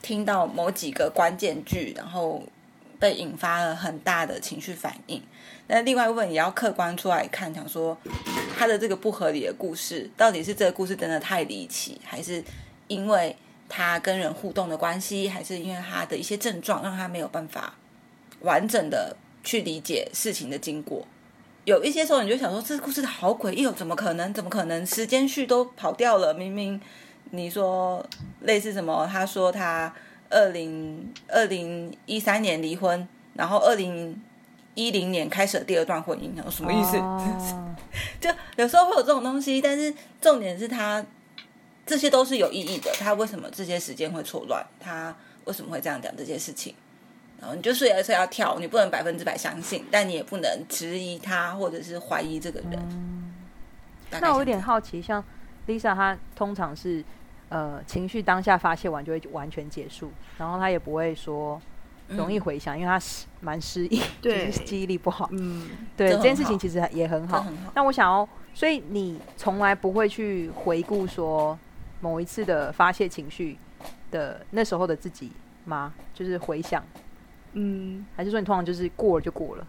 [0.00, 2.42] 听到某几个关键句，然后
[2.98, 5.22] 被引发了很大的情绪反应。
[5.68, 7.96] 那另外一部分也要客观出来看，想说
[8.56, 12.42] 他的这个不合理的故事，到底是这个故事真的太离奇，还是
[12.88, 13.34] 因为
[13.68, 17.74] 他跟人互动的关系，还是因为他的一些症状让他没有办法
[18.40, 21.06] 完整的去理解事情的经过？
[21.64, 24.34] 有一些时候你就想说，这个故事好诡异哦，怎么可能？
[24.34, 24.84] 怎么可能？
[24.84, 26.80] 时间序都跑掉了，明明
[27.30, 28.04] 你说
[28.40, 29.08] 类似什么？
[29.10, 29.94] 他说他
[30.28, 34.20] 二零二零一三年离婚，然后二零
[34.74, 36.96] 一零年开始了第二段婚姻，然后什么意思？
[36.96, 37.74] 哦
[38.20, 41.04] 就有时候会有这种东西，但是重点是他
[41.86, 42.90] 这些都是有意义的。
[42.98, 44.64] 他为什么这些时间会错乱？
[44.80, 46.74] 他为什么会这样讲这些事情？
[47.42, 53.34] 然后你就随时要跳，你不能百分之百相信，但你也不能质疑他或者是怀疑这个人。
[54.20, 55.22] 那我有点好奇，像
[55.66, 57.02] Lisa 她通常是
[57.48, 61.60] 呃情绪当下发泄完就会完全结束，然后她也不会说
[62.06, 65.28] 容易回想，因为她失蛮失忆，对就是记忆力不好。
[65.32, 67.42] 嗯，对这件事情其实也很好。
[67.42, 67.72] 很好。
[67.74, 71.58] 那我想要，所以你从来不会去回顾说
[72.00, 73.58] 某一次的发泄情绪
[74.12, 75.32] 的那时候的自己
[75.64, 75.92] 吗？
[76.14, 76.84] 就是回想，
[77.52, 79.66] 嗯，还是说你通常就是过了就过了？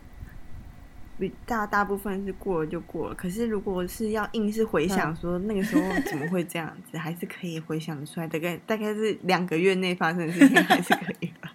[1.45, 3.15] 大大部分是过了就过了。
[3.15, 8.27] 可是如果是要硬是回想嗯说那个时候怎么会这样子， 还是可以回想出来。
[8.27, 11.53] 大概大概是两个月内发生的事情，还是可以吧。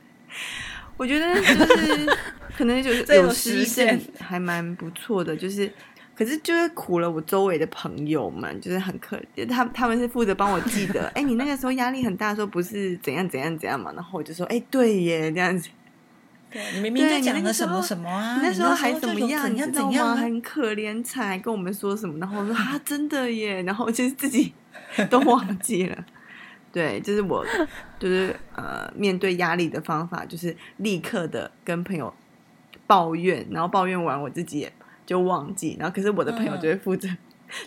[0.96, 2.16] 我觉得就是
[2.56, 5.70] 可能就是 这有实现还蛮不错的，就是。
[6.14, 13.92] 可是就是苦了我周围的朋友们，就是很可怜，他他们是负责帮我记得，哎，你那个时候压力很大的时候不是怎样怎样怎样嘛？
[13.94, 15.70] 然后我就说，哎，对耶，这样子。
[16.50, 19.92] 对你明明就讲了什么什么啊，你那时候还怎么样，怎你知道吗？
[19.92, 24.52] 样怎样啊，很可怜才跟我们说什么，然后我说 啊，真的耶，然后就是自己
[25.10, 26.04] 都忘记了。
[26.72, 27.44] 对，就是我
[27.98, 32.12] 就是呃面对压力的方法，就是立刻的跟朋友
[32.86, 34.72] 抱怨，然后抱怨完我自己也
[35.04, 37.08] 就忘记，然后可是我的朋友就会负责。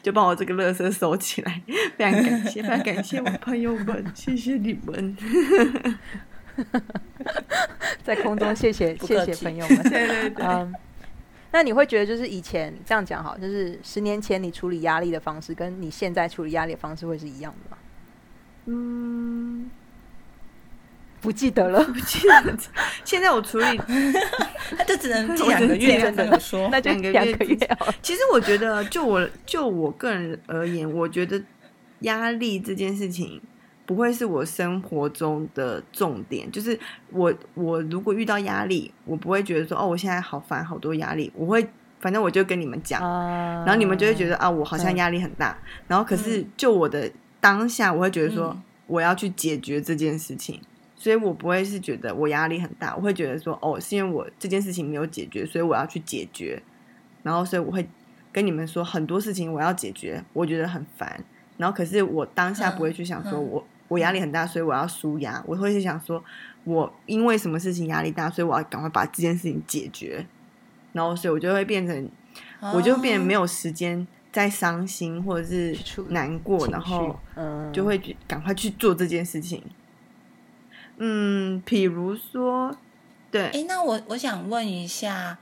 [0.04, 1.60] 就把我这个垃圾收起来，
[1.98, 5.18] 非常感谢，非常感谢我朋友们，谢谢你们。
[8.04, 9.84] 在空中谢谢谢谢朋友 们。
[9.84, 10.74] 对对对，嗯，
[11.52, 17.78] 那你会觉得就是以前这样讲好，就是十年前你处理压力的方式，跟你现在处理压力的方式会是一样的吗？
[18.66, 19.70] 嗯，
[21.20, 22.58] 不记得了，不记得。
[23.04, 23.66] 现在我处理
[24.78, 27.58] 他就只能记我两个月，真的说，那就两个月。
[28.02, 31.42] 其实我觉得，就我就我个人而言，我觉得
[32.02, 33.42] 压力这件事情
[33.94, 36.50] 不会是我生活中的重点。
[36.52, 41.32] 就是我我如果遇到压力，我不会觉得说哦，我现在好烦，好多压力。
[41.36, 41.68] 我会
[42.00, 45.58] 反正我就跟你们讲，啊然后你们就会觉得啊，我好像压力很大。
[45.88, 50.60] 然后可是就我的当下，我会觉得说嗯我要去解决这件事情。
[50.96, 56.62] 所以我不会是觉得我压力很大，我会觉得说，哦，是因为我这件事情没有解决，所以我要去解决。
[57.24, 57.90] 然后，所以我会
[58.32, 61.24] 跟你们说很多事情我要解决，我觉得很烦。
[61.58, 65.44] 然后，可是我当下不会去想说嗯嗯我我压力很大，所以我要舒压。
[65.46, 66.24] 我会去想说，
[66.64, 70.26] 我因为什么事情压力大，所以我要赶快把这件事情解决。
[70.94, 72.10] 然后，所以我就会变成，
[72.74, 75.78] 我就变成没有有时间再伤心或者是
[76.08, 79.62] 难过，然后嗯就会赶快去做这件事情。
[80.98, 82.74] 嗯，比如说，
[83.30, 85.38] 对，哎，那我我想问一下，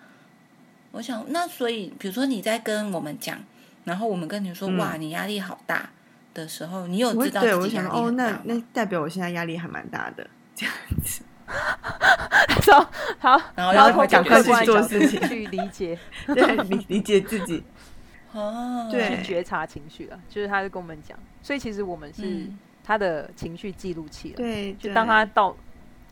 [0.94, 3.38] 我想那所以，比如说你在跟我们讲，
[3.84, 5.92] 然后我们跟你说、嗯哇，你压力好大
[6.40, 8.12] 的时候，你有我对知道自己我想说哦？
[8.12, 10.26] 那那代表我现在压力还蛮大的，
[10.56, 10.74] 这样
[11.04, 11.22] 子。
[12.72, 15.98] 好，好，然后要然后赶快去做事情去理解，
[16.28, 17.64] 对，理理解自己，
[18.34, 20.20] 哦，对去觉察情绪了。
[20.30, 24.36] 就是他就跟我们讲，所以其实我们是嗯他的情绪记录器了。
[24.36, 25.56] 对，就当他到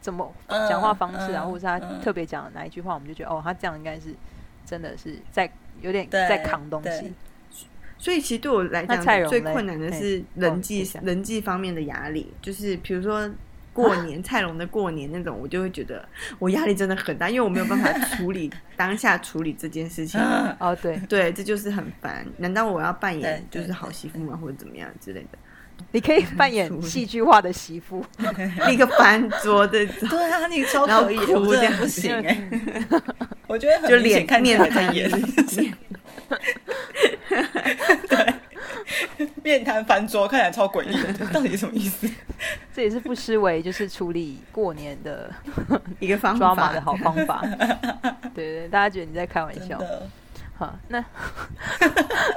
[0.01, 4.15] 怎么嗯讲话方式啊，嗯或者是他嗯特别讲的哪一句话，我们就觉得哦，他这样应该是
[4.65, 5.47] 真的是在
[5.81, 7.13] 有点在扛东西。
[7.97, 13.29] 所以其实对我来讲，最困难的是哦人际、人际方面的压力，就是比如说
[13.73, 16.07] 过年，蔡龙的过年那种，我就会觉得
[16.39, 20.19] 我压力真的很大，因为我没有办法处理当下处理这件事情。
[20.19, 22.25] 嗯 哦，对，对，这就是很烦。
[22.37, 25.37] 难道我要扮演就是好媳妇吗，或者怎么样之类的？
[25.91, 28.03] 你可以扮演戏剧化的媳妇，
[28.67, 32.49] 立刻翻桌这种，对啊，你超然后可以的，哭的这样子不行哎、
[33.45, 35.07] 我觉得很就脸看起来在瘫演，
[39.17, 42.09] 面面瘫翻桌，看起来超诡异的， 到底什么意思？
[42.73, 45.31] 这也是不失为就是处理过年的
[45.99, 47.43] 一个方法抓马的好方法。
[48.35, 49.79] 对对，大家觉得你在开玩笑。
[50.57, 51.03] 好，那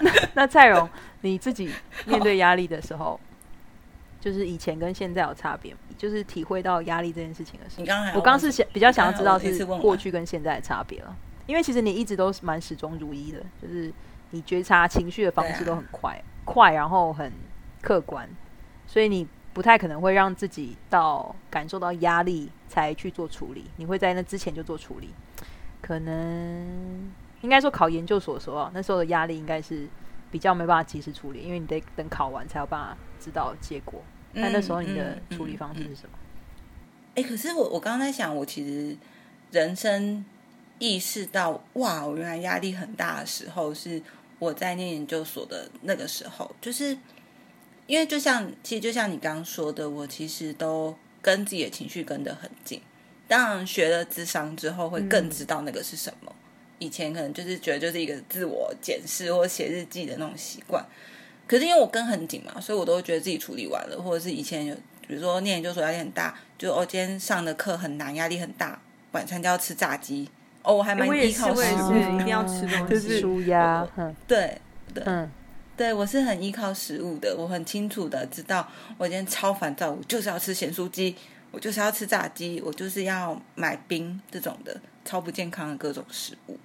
[0.00, 0.88] 那那蔡荣，
[1.22, 1.70] 你自己
[2.06, 3.18] 面对压力的时候，
[4.20, 8.18] 就是以前跟现在有差别吗，就是体会到压力这件事情的时候。
[8.18, 11.16] 我刚刚是想比较想要知道是过去跟现在的差别了，
[11.50, 13.92] 因为其实你一直都是蛮始终如一的，就是
[14.30, 17.32] 你觉察情绪的方式都很快，快然后很
[17.82, 18.28] 客观，
[18.86, 25.10] 所以你不太可能会让自己到感受到压力才去做处理，你会在那之前就做处理。
[25.82, 27.10] 可能
[27.40, 29.88] 应该说考研究所的时候啊，那时候的压力应该是
[30.30, 34.00] 比较没办法及时处理，因为你得等考完才有办法知道结果。
[34.34, 36.16] 那那时候你的嗯处理方式嗯是什么？
[37.16, 38.96] 哎、可是我我刚刚在想，我其实
[39.50, 40.24] 人生
[40.80, 44.02] 意识到哇，我原来压力很大的时候，是
[44.40, 46.98] 我在念研究所的那个时候，就是
[47.86, 52.80] 因为就像其实就像你刚刚说的，我其实都跟自己的情绪跟得很近。
[53.28, 56.34] 当然，学了智商之后，会更知道那个是什么。
[56.78, 60.82] 以前可能就是觉得就是一个自我检视或写日记的那种习惯，
[61.46, 64.74] 可是因为我跟很紧嘛，所以我都会觉得自己处理完了，或者是以前有
[65.06, 68.80] 比如说念研究所压力很大，就哦今天上的课很难，压力很大，
[69.12, 70.30] 晚餐就要吃炸鸡。
[70.62, 73.20] 哦，我还蛮依靠食物，一定要吃东西。
[73.20, 74.60] 舒压，嗯对
[74.92, 75.30] 对嗯，
[75.76, 78.68] 对，我是很依靠食物的，我很清楚的知道，
[78.98, 81.16] 我今天超烦躁，我就是要吃咸酥鸡，
[81.50, 86.58] 我就是要吃炸鸡，我就是要买冰这种的超不健康的各种食物。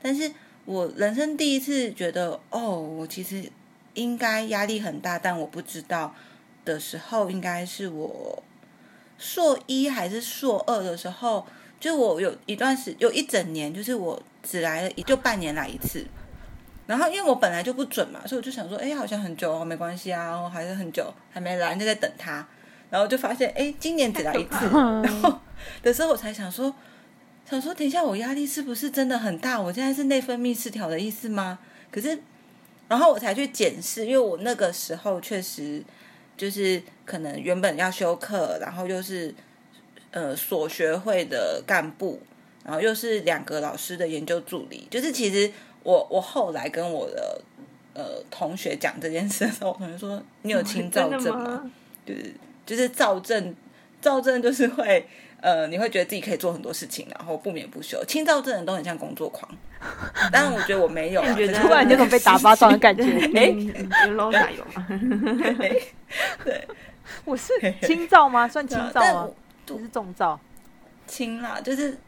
[0.00, 0.32] 但是
[0.64, 3.50] 我人生第一次觉得，哦，我其实
[3.92, 6.14] 应该压力很大，但我不知道
[6.64, 8.42] 的时候，应该是我
[9.18, 11.46] 硕一还是硕二的时候，
[11.84, 16.02] 就我有一段时有一整年，就是我只来了一就半年来一次。
[16.86, 22.48] 然后因为我本来就不准嘛，所以我就想说，哎，好像很久哦，没关系啊，我还是很久还没来，就在等他。
[22.88, 25.38] 然后就发现，哎，今年只来一次， 然后
[25.82, 26.74] 的时候我才想说，
[27.44, 29.60] 想说，等一下我压力是不是真的很大？
[29.60, 31.58] 我现在是内分泌失调的意思吗？
[31.90, 32.18] 可是，
[32.88, 35.84] 然后我才去检视，因为我那个时候确实
[36.34, 39.34] 就是可能原本要休克，然后又是
[40.14, 42.22] 呃所学会的干部，
[42.64, 45.50] 然后又是两个老师的研究助理，就是其实
[45.82, 47.42] 我我后来跟我的
[47.94, 51.44] 呃同学讲这件事的时候，我同学说你有轻躁症吗？
[51.44, 51.70] 吗？
[52.06, 53.54] 就是就是躁症，
[54.00, 55.04] 躁症就是会
[55.40, 58.02] 呃，你会觉得自己可以做很多事情，然后不眠不休。
[58.04, 59.50] 轻躁症的人都很像工作狂，
[60.32, 63.02] 当然我觉得我没有啊，觉突然有种被打巴掌的感觉。
[63.02, 64.86] 哎、哎，有 low 有吗？
[66.44, 66.66] 对，
[67.24, 68.46] 我是轻躁吗？
[68.46, 69.30] 算轻躁吗
[69.66, 69.80] 但我？
[69.80, 70.38] 你是重造？
[71.06, 71.98] 轻啦，就是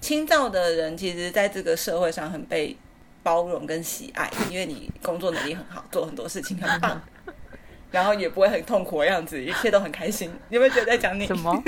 [0.00, 2.76] 轻躁的人，其实在这个社会上很被
[3.22, 7.00] 包容跟喜爱，因为你工作能力很好，做很多事情很棒。
[7.90, 10.30] 然后也不会很痛苦的样子，一切都很开心。
[10.48, 11.26] 你 有没有觉得在讲你？
[11.26, 11.62] 什么？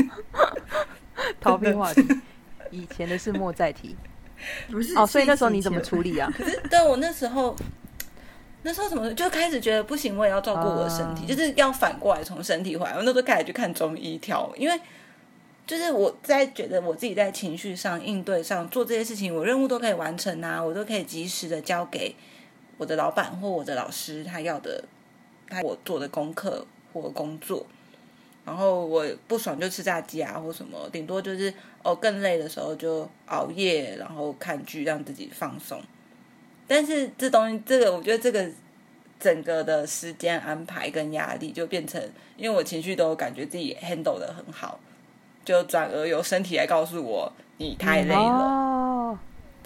[1.40, 2.06] 逃避话题？
[2.70, 3.96] 以前的事莫再提。
[4.70, 6.32] 不是哦，所以那时候你怎么处理啊？
[6.36, 7.56] 可是对我那时候，
[8.62, 12.92] 那时候怎么就开始觉得不行，我也要照顾我的身体，啊就是要反过来从身体回来。
[12.92, 14.80] 我那时候开始去看中医调，因为
[15.66, 22.14] 就是我在觉得我自己在情绪上应对上做这些事情，我任务都可以完成啊，我都可以及时的交给
[22.78, 24.84] 我的老板或我的老师他要的，
[25.48, 27.66] 他我做的功课或工作。
[28.44, 35.80] 然后我不爽就吃炸鸡啊，或什么，顶多就是哦更累的时候就熬夜，然后看剧让自己放松。
[36.66, 38.50] 但是这东西，这个我觉得这个
[39.20, 42.02] 整个的时间安排跟压力就变成，
[42.36, 44.80] 因为我情绪都感觉自己 handle 的很好，
[45.44, 48.22] 就转而由身体来告诉我你太累了。
[48.22, 49.18] 哦，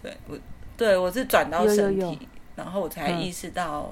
[0.03, 0.39] 对我，
[0.77, 2.19] 对我是转到身体，有有有。
[2.57, 3.21] 然后我才嗯。
[3.21, 3.91] 意识到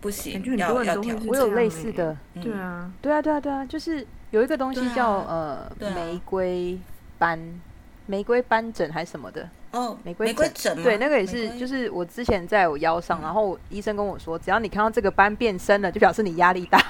[0.00, 1.92] 不行感觉，很要多人都会要调是这样我有类似欸。
[1.92, 2.42] 的，嗯。
[2.42, 5.94] 对啊，对啊，对啊，对啊，就是有一个东西叫、呃啊。
[5.94, 6.78] 玫瑰
[7.18, 7.60] 斑，
[8.06, 16.80] 玫瑰斑疹还是什么的，哦，玫瑰玫瑰疹对，那个也是，就是我之前在我腰上，然后医生跟我说，只要你看到这个斑变深了，就表示你压力大，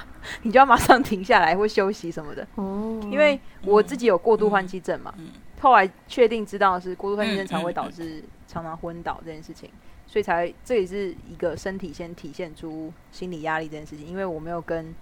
[0.42, 2.46] 你就要马上停下来或休息什么的。
[2.56, 9.70] 哦，因为我自己有过度换气症嘛，嗯后来确定知道是过度换气症常会导致常常昏倒这件事情，
[10.06, 14.94] 所以才这也是一个身体先体现出心理压力这件事情，因为我没有跟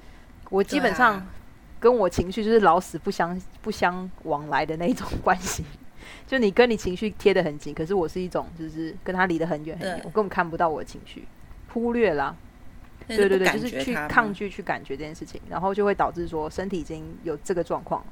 [0.50, 1.26] 我基本上
[1.80, 5.64] 跟我情绪就是老死不相不相往来的那一种 关系。
[6.26, 11.26] 就你跟你情绪贴得很紧，可是我是一种就是跟他离得很远很远，我根本看不到我的情绪，
[11.72, 12.34] 忽略啦。
[13.06, 18.04] 那对对对，就是去抗拒去感觉这件事情，然后就会导致说身体已经有这个状况，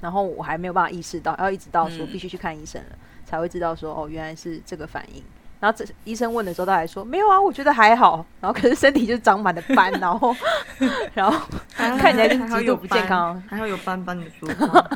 [0.00, 5.22] 然后我还没有办法意识到，要一直到说嗯必须去看医生了，才会知道说哦原来是这个反应。
[5.60, 8.24] 然后这医生问的时候，他还说没有啊，我觉得还好。
[8.40, 10.32] 然后可是身体就长满了斑，然后
[11.14, 11.36] 然后
[11.74, 12.28] 看起来
[12.62, 14.90] 就不健康斑还好有斑斑的说话。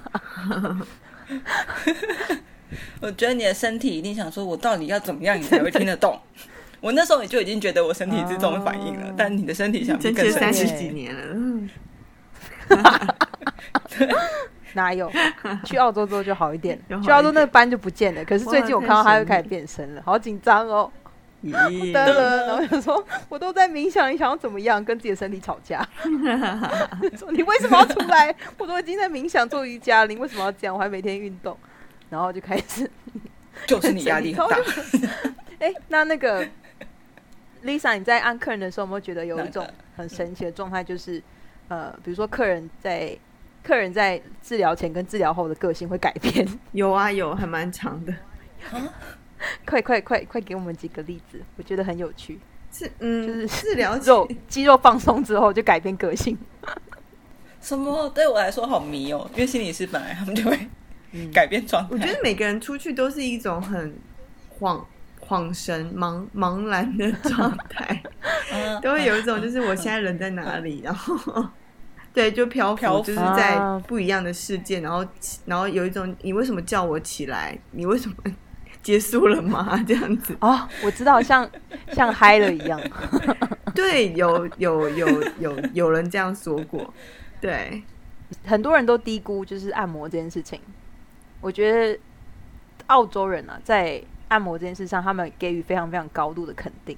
[3.01, 6.17] 我觉得你的身体一定想说，我到底要怎么样你才会听得懂？
[6.83, 11.71] 我那时候也就已经觉得我身体是这种反应了，哦但你的身体想更生气是三十几年了，嗯
[14.75, 15.11] 哪有
[15.65, 18.25] 去澳洲之后就好一点 去澳洲那个斑就不见了。
[18.25, 20.91] 可是最近我看到它又开始变深了，好紧张哦。
[21.45, 24.83] 咦得了， 然后就说，我都在冥想，你想要怎么样？
[24.85, 25.85] 跟自己的身体吵架，
[27.19, 28.33] 说你为什么要出来？
[28.57, 30.75] 我都已经在冥想做瑜伽了，你为什么要这样？
[30.75, 31.59] 我还每天运动，
[32.11, 32.89] 然后就开始，
[33.67, 34.57] 就是你压力很大。
[35.59, 36.47] 哎、那那个
[37.65, 41.23] Lisa，你在按客人的时候，有没有觉得有一种 很神奇的状态，就是
[41.69, 43.17] 呃，比如说客人在
[43.63, 46.47] 客人在治疗前跟治疗后的个性会改变？
[46.73, 48.13] 有啊有，还蛮长的。
[49.67, 52.39] 快快快快给我们几个例子，我觉得很有趣。
[52.73, 56.39] 是嗯，就是治疗肉肌肉放松之后就改变个性，
[57.61, 60.59] 什么对我来说好迷哦，因为心理师本来他们就会
[61.11, 61.89] 嗯改变状态。
[61.93, 63.95] 我觉得每个人出去都是一种很
[64.59, 64.83] 恍
[65.29, 68.03] 恍神、茫茫然的状态，
[68.53, 71.49] 嗯都会有一种就是我现在人在哪里，然后
[72.13, 75.07] 对，就漂漂浮浮，就是在啊不一样的世界，然后
[75.47, 77.59] 然后有一种你为什么叫我起来？
[77.71, 78.17] 你为什么
[78.83, 79.83] 结束了吗？
[79.87, 81.49] 这样子，哦，我知道，像
[81.93, 82.81] 像嗨了一样。
[83.75, 86.93] 对，有有有有有人这样说过，
[87.41, 87.83] 对，
[88.45, 90.61] 很多人都低估就是按摩这件事情。
[91.41, 91.99] 我觉得
[92.89, 94.03] 澳洲人啊，在
[94.33, 96.97] 按摩这件事上，他们给予非常非常高度的肯定，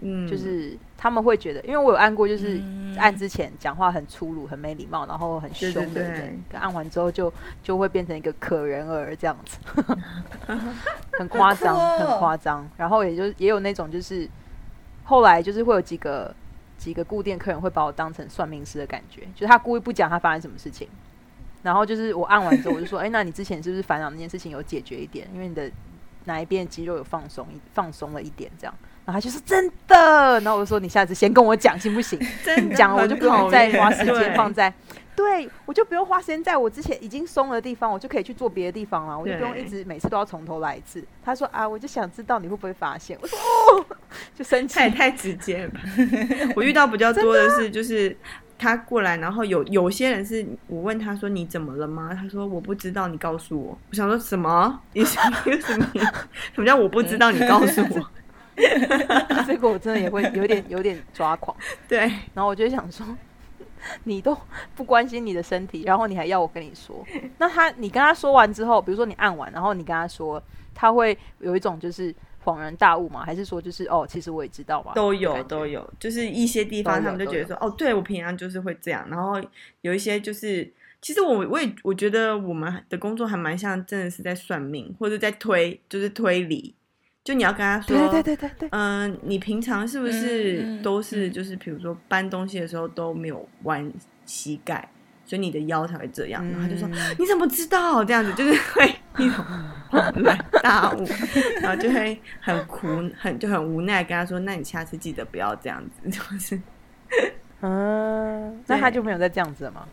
[0.00, 9.58] 嗯，就是他们会觉得，因为我有按过，就是嗯按之前讲话很粗鲁、很没礼貌，然后很凶的对对对人，按完之后就就会变成一个可人儿这样子，
[11.18, 12.68] 很夸张，很夸张。
[12.76, 14.28] 然后也就也有那种就是
[15.04, 16.34] 后来就是会有几个
[16.76, 20.86] 几个固定客人会把我当成算命师的感觉，就是他故意不讲他发生什么事情，
[21.62, 25.28] 然后就是我按完之后，我就说， 哎、那你之前是不是烦恼那件事情有解决一点？
[25.34, 25.68] 因为你的
[26.28, 28.74] 哪一边肌肉有放松一放松了一点，这样。
[29.04, 32.20] 然后他就说真的，然后我就说你下次先跟我讲行不行？
[32.44, 34.70] 真的讲了我就不用再花时间放在，
[35.16, 41.02] 对我就不用花时间在我之前已经松的地方，我就可以去做别的地方了，我就不用一直每次都要从头来一次。
[41.24, 43.18] 他说啊，我就想知道你会不会发现。
[43.22, 43.86] 我说哦，
[44.36, 44.90] 就生气太。
[44.90, 45.72] 太直接了？
[46.54, 48.14] 我遇到比较多的是，就是
[48.58, 52.12] 他过来，然后有有些人是我问他说你怎么了吗？
[52.12, 53.78] 他说我不知道，你告诉我。
[53.90, 54.80] 我想说什么？
[54.92, 55.86] 你什么什么？
[55.94, 57.30] 什么叫我不知道？
[57.30, 58.10] 你告诉我？
[59.46, 61.56] 这个我真的也会有点有点抓狂。
[61.86, 62.00] 对，
[62.34, 63.06] 然后我就想说，
[64.02, 64.36] 你都
[64.74, 67.06] 不关心你的身体，然后你还要我跟你说，
[67.38, 70.42] 那他你跟他说完之后，比如说你按完，然后你跟他说，
[70.74, 72.12] 他会有一种就是
[72.44, 73.24] 恍然大悟吗？
[73.24, 74.92] 还是说就是哦，其实我也知道吧？
[74.94, 79.40] 都有都有，就是一些地方他们就觉得说，哦，对我平常就是会这样，然后
[79.82, 80.72] 有一些就是。
[81.00, 86.74] 其实我我也我觉得我们的工作还蛮像，真的是在算命或者在推，就是推理。
[87.22, 93.88] 就你要跟他说，对对对对对，嗯，你平常是不是都是嗯就是比如说搬东西的时候都没有弯
[94.26, 94.90] 膝盖，
[95.24, 96.44] 所以你的腰才会这样？
[96.50, 98.04] 然后他就说嗯你怎么知道？
[98.04, 99.44] 这样子就是会一种
[99.90, 101.04] 恍然大悟，
[101.60, 102.86] 然后就会很苦
[103.18, 106.60] 很就很无奈跟他说，那你下次记得不要这样子，就是
[107.60, 109.86] 嗯， 那他就没有再这样子了吗？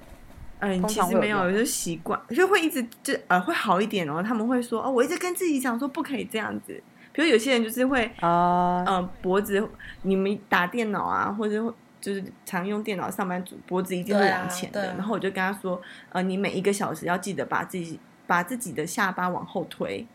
[0.59, 4.23] 嗯，通其实没有，常会有用有时习惯就会一直就呃会好一点哦。
[4.23, 6.81] 他们会说哦，我一直跟自己讲说不可以这样子。
[7.11, 9.65] 比如有些人就是会啊，呃，脖子，
[10.01, 14.87] 你们打电脑啊，或者就是常用电脑上班族，脖子一定会往前的。
[14.95, 17.97] 然后我就跟他说，呃，你每一个小时要记得把自己
[18.27, 20.05] 把自己的下巴往后推，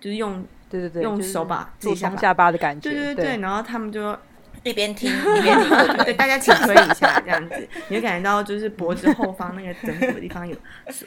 [0.00, 4.16] 就是用对对对，用手把自己下巴做双下巴的感觉，对对对，然后他们就
[4.62, 10.56] 一边听 一边听对大家请推一下，这样子，你会感觉到就是脖子后方那个枕骨的地方有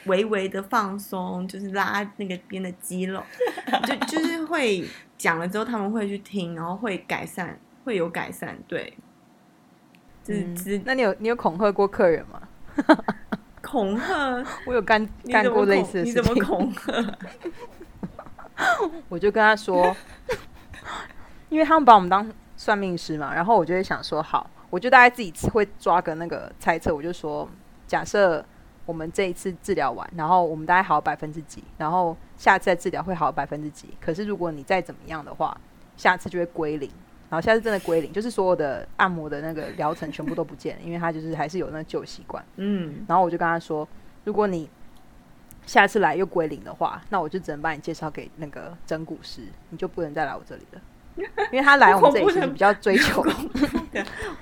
[0.05, 3.22] 微微的放松，就是拉那个边的肌肉，
[3.86, 4.86] 就就是会
[5.18, 8.93] 讲了之后他们会去听，然后会改善，会有改善，对，
[10.24, 12.41] 就是嗯那你有你有恐吓过客人吗？
[13.68, 17.18] 恐吓， 我有干你怎么干过类似的事情，恐吓？
[19.09, 19.95] 我就跟他说，
[21.49, 27.47] 因为他们把我们当算命师嘛，然后我就会想说，好，我就大概自己会抓个那个猜测，我就说，
[27.86, 28.43] 假设
[28.86, 35.55] 我们这一次治疗完，然后我们大概好百分之几，然后下次再治疗会好百分之几，可是如果你再怎么样的话，
[35.97, 36.89] 下次就会归零。
[37.30, 42.43] 然后下次真的归零，就是所有的按摩的那个疗程全部都不见了，因为他就是还是有那旧习惯。
[42.55, 43.88] 嗯，然后我就跟他说，
[44.23, 44.69] 如果你
[45.65, 50.82] 下次来又归零的话，那我就只能把你介绍给那个整蛊师，你就不能再来我这里了。
[51.51, 53.25] 因为他来我们这里是比较追求，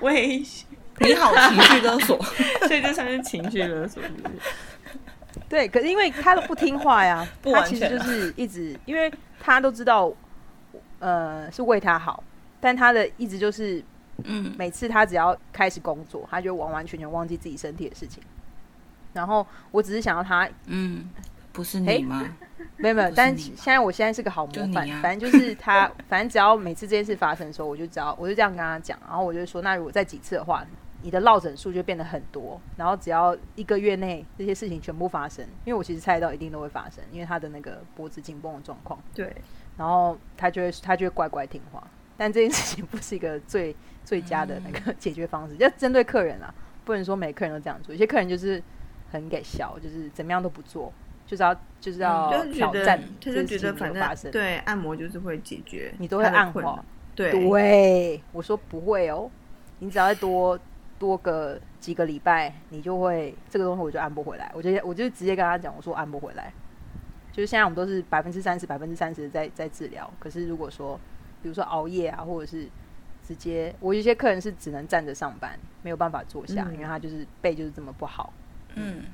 [0.00, 0.68] 危险，
[0.98, 2.22] 你好情绪勒索，
[2.68, 4.02] 所以就算是情绪勒索？
[5.48, 9.10] 对，可是因为他都不听话呀，不他其实就是一直，因为
[9.40, 10.12] 他都知道，
[10.98, 12.22] 呃，是为他好，
[12.60, 13.82] 但他的一直就是
[14.24, 18.22] 嗯，每次他只要开始工作，他就完完全全忘记自己身体的事情。
[19.12, 21.08] 然后我只是想要他嗯，
[21.52, 22.36] 不是哎你吗？
[22.76, 25.00] 没有没有，但是现在我现在是个好模范，啊。
[25.02, 30.62] 反正就是他，反正只要每次这件事发生的时候，我就只要我就这样跟他讲，然后我就说，那如果再几次的话，
[31.02, 39.34] 你的落枕数就变得很多，然后只要一个月内这些事情全部发生，因为我其实猜到一定都会发生，因为他的那个脖子紧绷的状况，对，
[39.78, 41.82] 然后他就会他就会乖乖听话，
[42.16, 46.54] 但这件事情不是一个最最佳的那个解决方式， 要针对客人啊，
[46.84, 48.62] 不能说每客人都这样做，有些客人就是
[49.10, 50.92] 很给笑，就是怎么样都不做。
[51.26, 56.84] 就是要就是要挑战，他就觉得反发生正，对按摩就是会解决，你都会按化。
[57.16, 59.28] 对对，我说不会哦，
[59.80, 60.56] 你只要再多
[61.00, 64.48] 多个几个礼拜，你就会这个东西我就按不回来。
[64.54, 66.52] 我就我就直接跟他讲，我说按不回来。
[67.32, 70.96] 就是现在我们都是百分之三十、百分之三十在在治疗，可是如果说
[71.42, 72.66] 比如说熬夜啊，或者是
[73.26, 78.32] 直接，我有些客人是只能站着上班，没有办法坐下，嗯因为他就是背就是这么不好。
[78.74, 79.04] 嗯，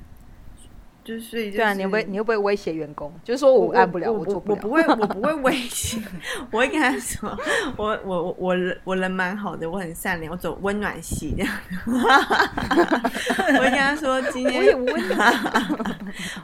[1.05, 3.13] 就是、就是、对啊，你会你会不会威胁员工？
[3.25, 4.61] 就是说我按不了，我做不了。
[4.63, 6.01] 我不会，我不会 威胁，
[6.53, 7.37] 我会跟他说，
[7.77, 11.53] 我我我我人我人蛮好的，我很善良，我走温暖系这样。
[13.49, 15.35] 我会跟他说今天，我也温暖。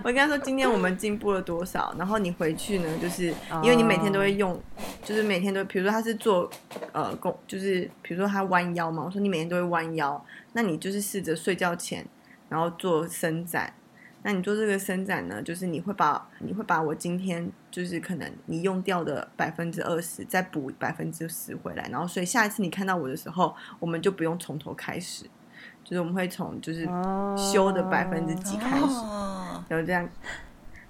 [0.02, 3.26] 我会跟他说今天我们进步了多少，然后你回去呢，就是
[3.62, 4.60] 因为你每天都会用，
[5.04, 6.50] 就是每天都，比如说他是做
[6.92, 10.20] 呃工，就是比如说他弯腰嘛，我说你每天都会弯腰，
[10.54, 12.04] 那你就是试着睡觉前，
[12.48, 13.72] 然后做伸展。
[14.28, 25.24] 那你做这个伸展呢，就是你会把你会把我今天就是可能你用掉的百分之二十再补百分之十回来，然后所以下一次你看到我的时候，我们就不用从头开始，
[25.82, 26.86] 就是我们会从就是
[27.38, 28.84] 修的百分之几开始。
[28.84, 30.06] 哦，有这样。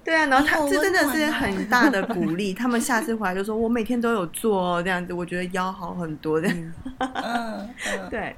[0.03, 2.53] 对啊，然后他这真的是很大的鼓 励。
[2.53, 7.69] 他们下次回来就说：“我每天都有做哦，这样子，我觉得腰好很多。”这样嗯嗯，
[8.09, 8.35] 对，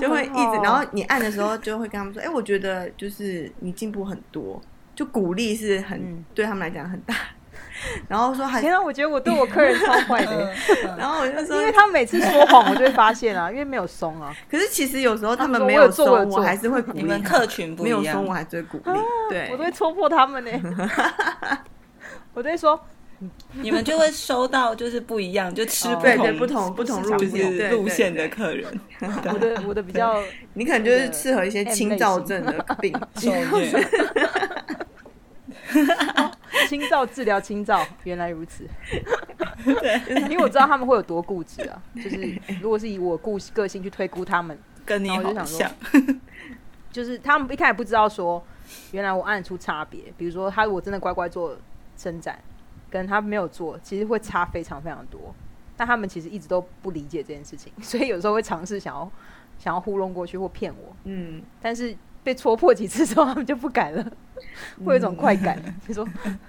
[0.00, 4.60] 就会一直，然后你按的时候就会跟他们说：“哎，我觉得就是你进步很多。”
[4.94, 7.14] 就鼓励是很、嗯对他们来讲很大。
[8.08, 10.52] 然后说还，天啊，我觉得我对我客人超坏的，
[10.84, 14.34] 嗯然后我就说因说为，他每次说谎，我就会发现啊，因为没有松啊。
[14.50, 19.00] 可是其实有时候他们没有松，做我有做我还是会鼓励你们客群不没有松，我还是会鼓励。
[19.30, 20.50] 对，我都会戳破他们呢。
[22.34, 22.80] 我都会说，
[23.62, 28.80] 你们就会收到就是不一样，就吃哦不对对，同不同不同路就线，是路线的对对客人，
[29.32, 30.22] 我的我的比较
[30.54, 32.92] 你可能就是适合一些轻躁症的病。
[33.16, 33.88] 受虐。
[36.68, 38.66] 清燥治疗清燥，原来如此。
[40.28, 45.70] 因为我知道他们会有多固执啊，就是如果是以我固个性去推估他们，跟你好像，
[46.90, 48.42] 就是他们一开始不知道说，
[48.92, 50.00] 原来我按出差别。
[50.16, 51.56] 比如说他如果真的乖乖做
[51.96, 52.38] 伸展，
[52.90, 55.34] 跟他没有做，其实会差非常非常多。
[55.76, 59.10] 但他们其实一直都不理解这件事情， 所以有时候会尝试想要
[59.58, 64.04] 想要糊弄过去或骗我，嗯，但是被戳破几次之后，他们就不敢了，
[64.84, 66.06] 会有一种快感，就说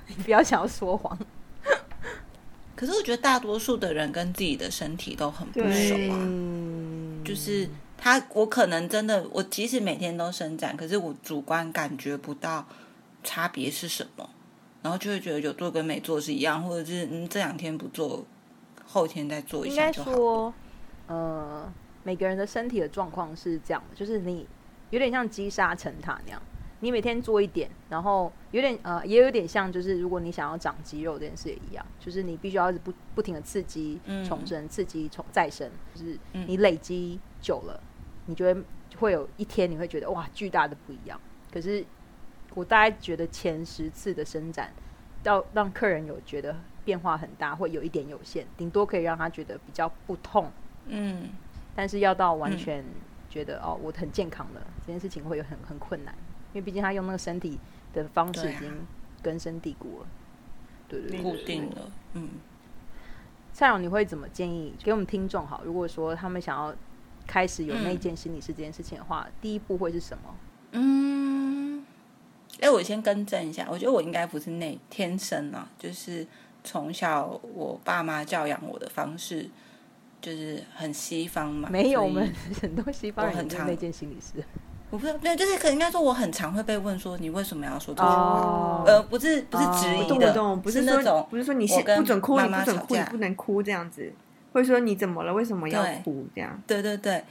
[0.08, 1.18] 你 不要想要说谎。
[2.76, 12.66] 可是我觉得大多数的人跟自己的身体都很不熟啊，嗯，就是他，我可能真的，我即使每天都伸展，可是我主观感觉不到
[13.22, 14.30] 差别是什么，
[14.82, 18.26] 然后就会觉得有做跟没做是一样，或者是嗯这两天不做，
[18.86, 20.12] 后天再做一应该下就好。
[20.18, 20.54] 说，
[21.08, 21.74] 呃，
[22.04, 24.48] 每个人的身体的状况是这样的，就是你
[24.90, 26.42] 有点像积沙成塔那样，
[26.80, 37.80] 你每天做一点，然后有点呃，也有点像就是如果你想要长肌肉这件事也一样，就是你必须要不不停的刺激嗯重生，刺激重再生，就是嗯你累积久了，
[38.28, 38.64] 你就会
[38.98, 41.20] 会有一天你会觉得哇巨大的不一样。
[41.52, 41.84] 可是
[42.54, 44.72] 我大概觉得前十次的伸展，
[45.24, 50.52] 要让客人有觉得变化很大，会有一点有限，顶多可以让他觉得比较不痛，
[50.88, 51.30] 嗯，
[51.76, 52.84] 但是要到完全
[53.30, 56.14] 觉得、哦我很健康了，这件事情会有很很困难，
[56.54, 57.60] 因为毕竟他用那个身体
[57.94, 58.72] 的方式已经
[59.22, 60.08] 根深蒂固了。
[60.88, 62.30] 对对对，固定了，嗯。
[63.52, 65.46] 蔡荣，你会怎么建议给我们听众？
[65.46, 66.74] 好，如果说他们想要
[67.28, 70.36] 开始有内嗯建心理师这件事情的话，第一步会是什么？
[70.72, 71.79] 嗯，
[72.62, 76.26] 哎，我先更正一下，我觉得我应该不是内天生啊，就是
[76.64, 79.50] 从小我爸妈教养我的方式
[80.22, 81.70] 就是很西方嘛。
[81.72, 84.44] 没有，我们 很多西方我很常人也是内建心理师。
[84.92, 88.16] 我不是没有，就是可能应该说我很常会被问说你为什么要说这句话？
[88.16, 94.12] 哦呃，不是不是质哦疑的，不是那种不是说你不准哭，不准哭，不能哭这样子，
[94.52, 95.32] 会说你怎么了？
[95.32, 96.26] 为什么要哭？
[96.34, 97.24] 这样对对对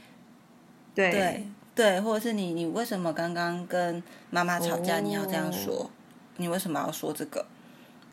[0.95, 1.43] 对
[1.79, 5.89] 对对，或者是你你为什么刚刚跟妈妈吵架，哦你要这样说？
[6.35, 7.45] 你为什么要说这个？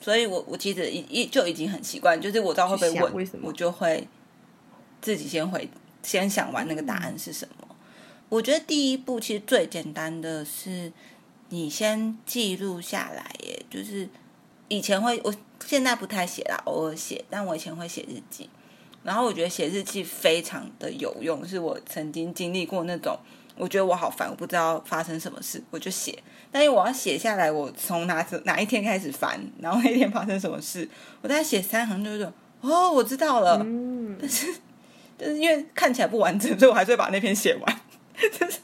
[0.00, 4.06] 所以我我其实一一就已经很习惯，就是我知道会被问，为什么我就会
[5.00, 5.68] 自己先回，
[6.04, 7.66] 先想完那个答案是什么。
[8.28, 10.92] 我觉得第一步其实最简单的是，
[11.48, 14.08] 你先记录下来，耶，就是
[14.68, 18.48] 以前会，我现在不太写了，偶尔写，但我以前会写日记。
[19.02, 23.16] 然后我觉得写日记非常的有用，是我曾经经历过那种，
[23.56, 26.18] 我觉得我好烦，我不知道发生什么事，我就写。
[26.52, 30.88] 但是我要写下来，我从哪哪一天开始烦，然后那天发生什么事，
[31.22, 33.58] 我大概写三行就是哦，我知道了。
[33.62, 34.16] 嗯，
[35.18, 37.80] 但是因为看起来不完整，所以我还是会把那篇写完，
[38.38, 38.58] 就 是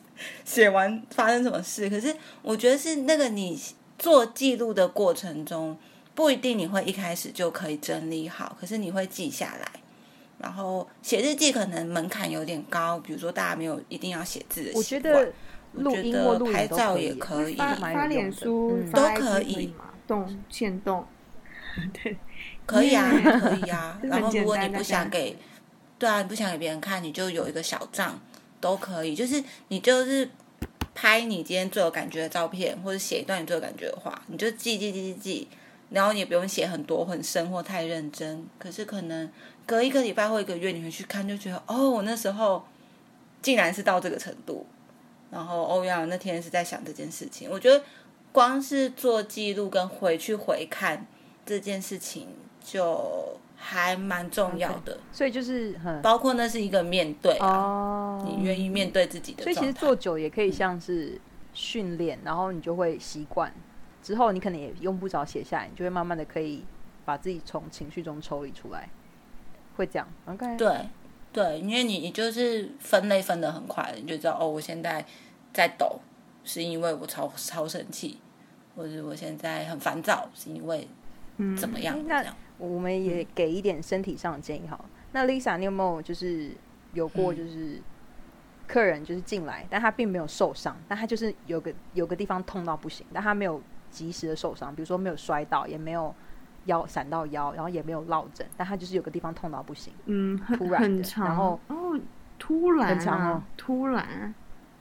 [0.45, 1.89] 写完发生什么事。
[1.91, 3.61] 可是我觉得是那个你
[3.99, 5.77] 做记录的过程中，
[6.15, 9.82] 不一定你会一开始就可以整理好，可是你会记下来。
[10.43, 15.15] 然后写日记可能门槛有点高，比如说大家没有一定要写字的我习惯。
[15.15, 15.33] 觉得
[15.75, 21.07] 录音或得拍照也可以，发发脸书嗯都可以嘛，动线动，
[21.95, 22.17] 对，
[22.67, 23.99] 可以啊，可以啊。
[24.03, 25.35] 然后如果你不想给，
[25.99, 28.21] 对啊，你不想给别人看，你就有一个小账，
[28.61, 29.15] 都可以。
[29.15, 30.29] 就是你就是
[30.95, 35.49] 拍你今天最有感觉的照片，或者写一段你最有感觉的话，你就记记记记记。
[35.89, 39.31] 然后你也不用写很多很深或太认真，可是可能
[39.67, 42.65] 隔一个礼拜或一个月你回去看，就觉得哦，我那时候
[43.41, 44.67] 竟然是到这个程度。
[45.31, 47.83] 然后欧阳那天是在想这件事情，我觉得
[48.33, 51.07] 光是做记录跟回去回看
[51.47, 52.29] 这件事情
[52.63, 59.55] 就还蛮重要的所以就是很包括那是一个面对啊，哦，你愿意面对自己的所以。
[59.55, 61.19] 其实做久也可以像是
[61.55, 63.51] 训练，然后你就会习惯，
[64.03, 66.63] 之后你可能也用不着写下来，你就会慢慢的可以
[67.07, 68.87] 把自己从情绪中抽离出来，
[69.77, 70.07] 会这样。
[70.27, 70.89] OK，对
[71.33, 75.05] 对，因为你你就是分类分的很快，你就知道哦，我现在
[75.53, 75.99] 在抖，
[76.45, 78.19] 是因为我超超生气，
[78.77, 80.87] 或者我现在很烦躁，是因为
[81.39, 81.97] 嗯怎么样？
[81.97, 82.25] 诶那
[82.59, 84.85] 我们也给一点身体上的建议好了。
[85.13, 86.51] 那 Lisa，你有没有就是
[86.93, 87.81] 有过嗯就是
[88.69, 93.61] 客人就是进来，但他并没有受伤，但他就是有个有个地方痛到不行，但他没有
[93.91, 96.15] 及时的受伤，比如说没有摔倒，也没有
[96.67, 99.93] 腰闪到腰，然后也没有落枕，但他就是有个地方痛到不行。
[100.07, 102.01] 嗯，很突然的很长，然后哦，
[102.39, 104.35] 突然、啊，很长哦突然，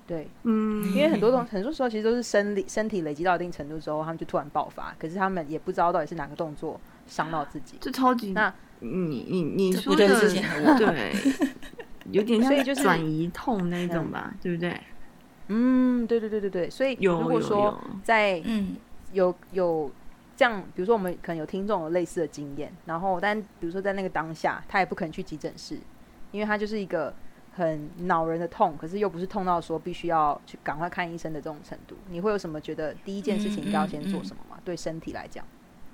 [0.05, 7.77] 对，嗯，因为很多东很多时候其实都是生理身体累积到一定程度之后，他们就突然爆发，可是他们也不知道到底是哪个动作伤到自己。
[7.79, 10.29] 这超级，那你你你这说的是
[10.77, 11.13] 对，
[12.11, 14.79] 有点像就是转移痛那种吧，对不对？
[15.47, 18.77] 嗯，对对对对对，所以如果说有，在嗯
[19.11, 19.91] 有有
[20.41, 25.77] 这样，比如说我们可能有听众有类似的经验，然后但比如说在那个当下，他也不可能去急诊室，
[26.31, 27.13] 因为他就是一个
[27.53, 31.95] 很恼人的痛，可是又不是痛到说必须要去赶快看医生的这种程度。
[32.09, 34.57] 你会有什么觉得第一件事情应该要先做什么吗？
[34.65, 35.45] 对身体来讲，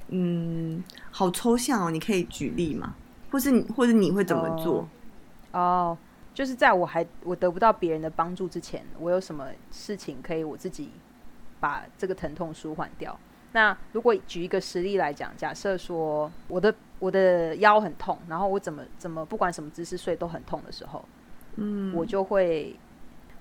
[0.07, 0.81] 嗯，
[1.11, 2.95] 好抽象哦，你可以举例吗？
[3.29, 4.87] 或是你或者你会怎么做？
[5.51, 5.97] 哦，
[6.33, 10.91] 就是在我还我得不到别人的帮助之前，我有什么事情可以我自己
[11.59, 13.19] 把这个疼痛舒缓掉？
[13.57, 21.03] 那如果举一个实例来讲，假设说我的我的腰很痛，然后我怎么怎么不管什么姿势睡都很痛的时候，
[21.55, 22.75] 嗯，我就会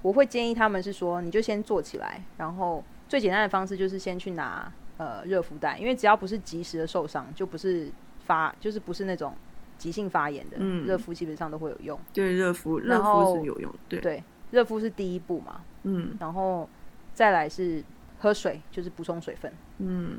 [0.00, 7.92] 我会建议他们是说，你就先坐起来，然后最简单的方式就是先去拿呃热敷袋，因为只要不是及时的受伤，就不是
[8.24, 9.34] 发就是不是那种
[9.76, 10.86] 急性发炎的，嗯。
[10.86, 12.00] 热敷基本上都会有用。
[12.14, 16.16] 对热敷，热敷是有用，对，对，热敷是第一步嘛，嗯。
[16.18, 16.66] 然后
[17.12, 17.84] 再来是
[18.18, 19.52] 喝水，就是补充水分。
[19.78, 20.18] 嗯，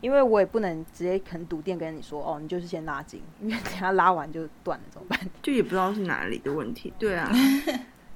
[0.00, 5.18] 因为我也不能直接很笃定跟你说，哦，你就是先拉筋，因为等下拉完就断了，怎么办？
[5.42, 7.30] 就也不知道是哪里的问题，对啊，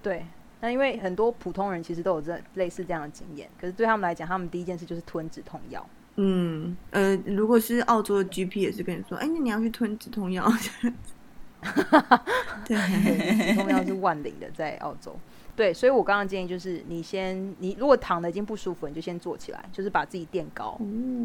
[0.02, 0.24] 对，
[0.60, 5.86] 那因为很多普通人其实都有这类似这样的经验，可是对他们来讲，他们第一件事就是吞止痛药。
[6.16, 10.46] 嗯呃，如果是澳洲的 GP 也是跟你说，哎，那你要去吞止痛药，
[12.66, 15.18] 对，对，止痛药是万灵的，在澳洲。
[15.60, 20.74] 对，所以我刚刚建议就是，你先，你如果躺的已经不舒服，你就先坐起来，就是把自己垫高。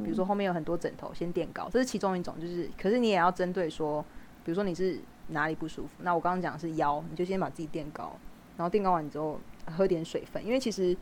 [0.03, 2.35] 比如说后面有很多枕头，先垫高，这是其中一种。
[2.37, 4.03] 就是，可是你也要针对说，
[4.43, 8.13] 比如说你是哪里不舒服，那我刚刚讲的是腰，你就先把自己垫高，
[8.57, 9.39] 然后垫高完之后
[9.73, 10.97] 喝点水分，因为其实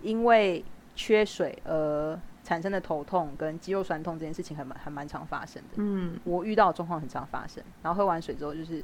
[0.00, 0.64] 因为
[0.96, 5.74] 缺水而产生的头痛跟肌肉酸痛这件事情很蛮还蛮常发生的。
[5.76, 8.78] 嗯我遇到的状况很常发生，然后喝完水之后就是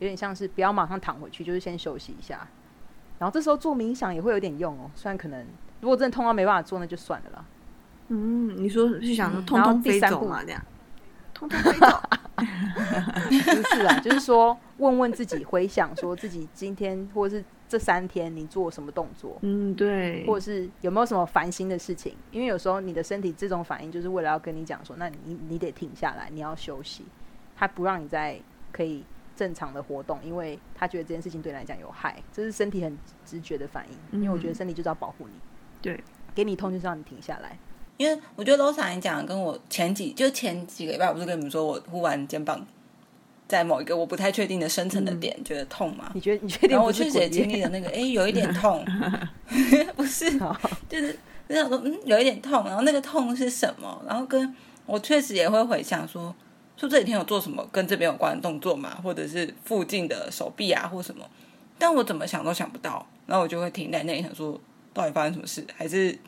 [0.00, 2.46] 有点像是不要马上躺回去，就是先休息一下，
[3.22, 5.46] 然后这时候做冥想也会有点用哦，虽然可能
[5.80, 7.44] 如果真的痛到没办法做，那就算了啦。
[8.08, 10.60] 嗯，你说是想说通通第三步飞走嘛，这样，
[11.32, 12.02] 通通飞走，
[12.34, 22.16] 不是啊，就是说问问自己，回想说自己今天或者是这三天你做什么动作，嗯，对，或者是有没有什么烦心的事情？
[22.32, 27.04] 因为有时候你的身体这种反应就是为了要跟你讲说，那你你得停下来，你要休息，
[27.54, 28.36] 他不让你再
[28.72, 29.04] 可以
[29.36, 34.20] 正常的活动，因为他觉得这件事情对你来讲有害，这是身体很直觉的反应。
[34.20, 35.32] 因为我觉得身体就是要保护你，
[35.80, 35.98] 对，
[36.34, 37.56] 给你痛就是让你停下来。
[37.98, 42.66] 因为我觉得 Losa 你讲跟我前几就前几个礼拜，我不是跟你们说我忽然肩膀
[43.46, 46.10] 在某一个我不太确定的深层的点、觉得痛吗？
[46.14, 48.84] 你觉得你确定然后我确实也经历了那个，哎，有一点痛，
[49.94, 50.58] 不是，好
[50.88, 51.16] 就是
[51.48, 54.02] 就想说，嗯，有一点痛，然后那个痛是什么？
[54.08, 54.54] 然后跟
[54.86, 56.34] 我确实也会回想说，
[56.76, 61.24] 说这几天有做什么跟这边有关的动作嘛，或者是附近的手臂啊或什么，
[61.78, 64.60] 但我怎么想都想不到，然后我就会停在那里想说，
[64.92, 65.64] 到底发生什么事？
[65.74, 66.18] 还是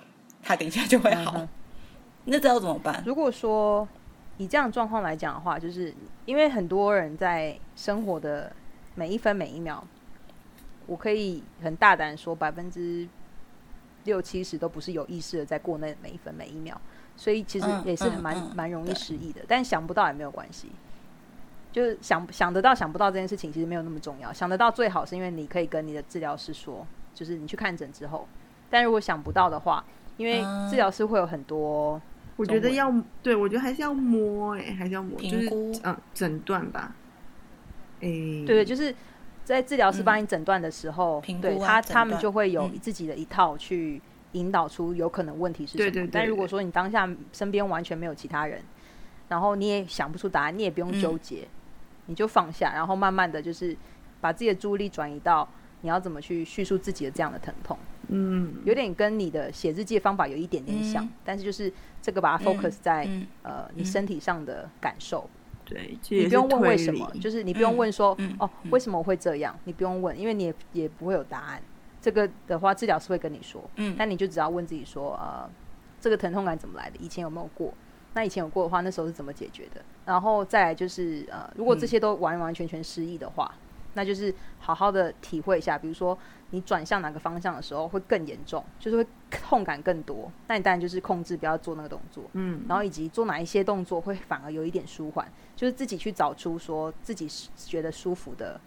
[0.43, 1.33] 他等一下就会好？
[1.37, 1.49] 嗯
[2.27, 3.03] 那这要怎么办？
[3.05, 3.87] 如果说
[4.39, 5.93] 以这样状况来讲的话，就是
[6.25, 8.51] 因为很多人在生活的
[8.95, 9.85] 每一分每一秒，
[10.87, 13.07] 我可以很大胆说，百分之
[14.05, 16.81] 六七十都不是有意识的在过那每一分每一秒，
[17.17, 19.41] 所以其实嗯也是嗯蛮嗯蛮容易失忆的。
[19.47, 20.69] 但想不到也没有关系，
[21.73, 24.33] 就是想想得到想不到这件事情其实没有那么重要。
[24.33, 28.27] 想得到最好是因为你可以跟你的治疗师说，就是你去看诊之后。
[28.71, 29.85] 但如果想不到的话，
[30.17, 32.01] 因为嗯治疗师会有很多。
[32.37, 32.93] 我觉得要
[33.23, 35.49] 对我觉得还是要摸，哎，还是要摸，就是
[35.85, 36.93] 嗯诊断吧，
[38.01, 38.93] 哎，对对，就是
[39.45, 44.03] 在治疗师帮你诊断的时候，对他他们就会有嗯自己的一套去
[44.35, 45.91] 引导出有可能问题是什么。
[45.91, 48.63] 对对对但如果说你当下身边完全没有其他人，
[49.29, 51.49] 然后你也想不出答案，你也不用嗯纠结，
[52.07, 53.77] 你就放下，然后慢慢的就是
[54.21, 55.49] 把自己的注意力转移到
[55.81, 57.79] 你要怎么去叙述自己的这样的疼痛，
[58.09, 61.11] 嗯，有点跟你的写日记的方法有一点点像，嗯。
[61.25, 61.73] 但是就是
[62.03, 65.29] 这个把它 focus 在、嗯呃你嗯身体上的感受。
[65.67, 68.71] 对，你不用问为什么，就是你不用嗯问说、嗯哦嗯。
[68.71, 71.63] 为什么我会这样，你不用问，因为你也也不会有答案。
[72.05, 75.49] 这个的话，治疗师会跟你说，嗯但你就只要问自己说呃
[75.99, 76.99] 这个疼痛感怎么来的？
[77.01, 77.73] 以前有没有过？
[78.13, 79.83] 那以前有过的话，那时候是怎么解决的？
[80.05, 83.55] 然后再来就是呃，如果这些都完完全全失忆的话，
[83.95, 86.17] 那就是好好的体会一下，比如说
[86.51, 90.31] 你转向哪个方向的时候会更严重，就是会痛感更多。
[90.47, 95.27] 那你当然就是控制不要做那个动作，嗯，然后以及做哪一些动作会反而有一点舒缓，
[95.57, 98.61] 就是自己去找出说自己是觉得舒服的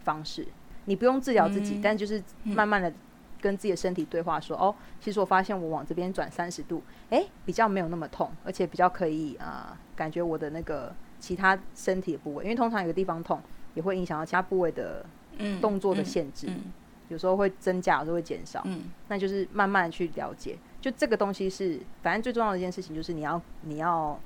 [0.00, 0.48] 方式。
[0.86, 2.92] 你不用治疗自己，嗯但就是慢慢的
[3.40, 13.40] 跟自己的身体对话说，哦，其实我发现我往这边转三十度，诶，比较没有那么痛，而且比较可以啊、呃感觉我的那个其他身体的部位，因为通常有个地方痛，
[13.74, 15.04] 也会影响到其他部位的
[15.38, 16.72] 嗯动作的嗯限制，嗯
[17.08, 18.62] 有时候会增加，有时候会减少。
[18.64, 24.18] 嗯那就是慢慢的去了解，就这个东西是，反正最重要的一件事情就是你要你要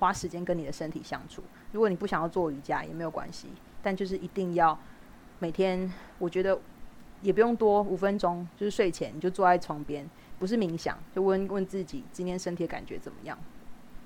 [0.00, 1.42] 花时间跟你的身体相处。
[1.72, 3.48] 如果你不想要做瑜伽也没有关系，
[3.82, 4.78] 但就是一定要
[5.38, 6.58] 每天，我觉得
[7.22, 10.08] 也不用多五分钟，就是睡前你就坐在床边，
[10.38, 13.38] 不是冥想，就问问自己今天身体感觉怎么样。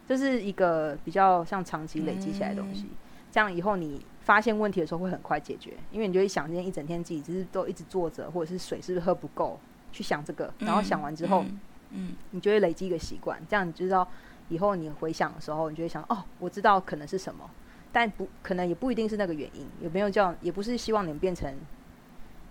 [0.07, 2.87] 这是一个比较像长期累积起来的东西，
[3.31, 9.57] 这样以后你发现问题的时候会很快解决，因为你就会想今天一整天自己只是都一直坐着，或者是水是不是喝不够，
[9.93, 11.61] 去想这个，然后想完之后，嗯
[11.91, 12.13] 嗯。
[12.33, 14.09] 你就会累积一个习惯，这样你就知道
[14.49, 17.49] 以后你回想的时候，你就会想哦，我知道可能是什么，
[17.93, 21.55] 但不可能也不一定是那个原因，有没有叫也不是希望你们变成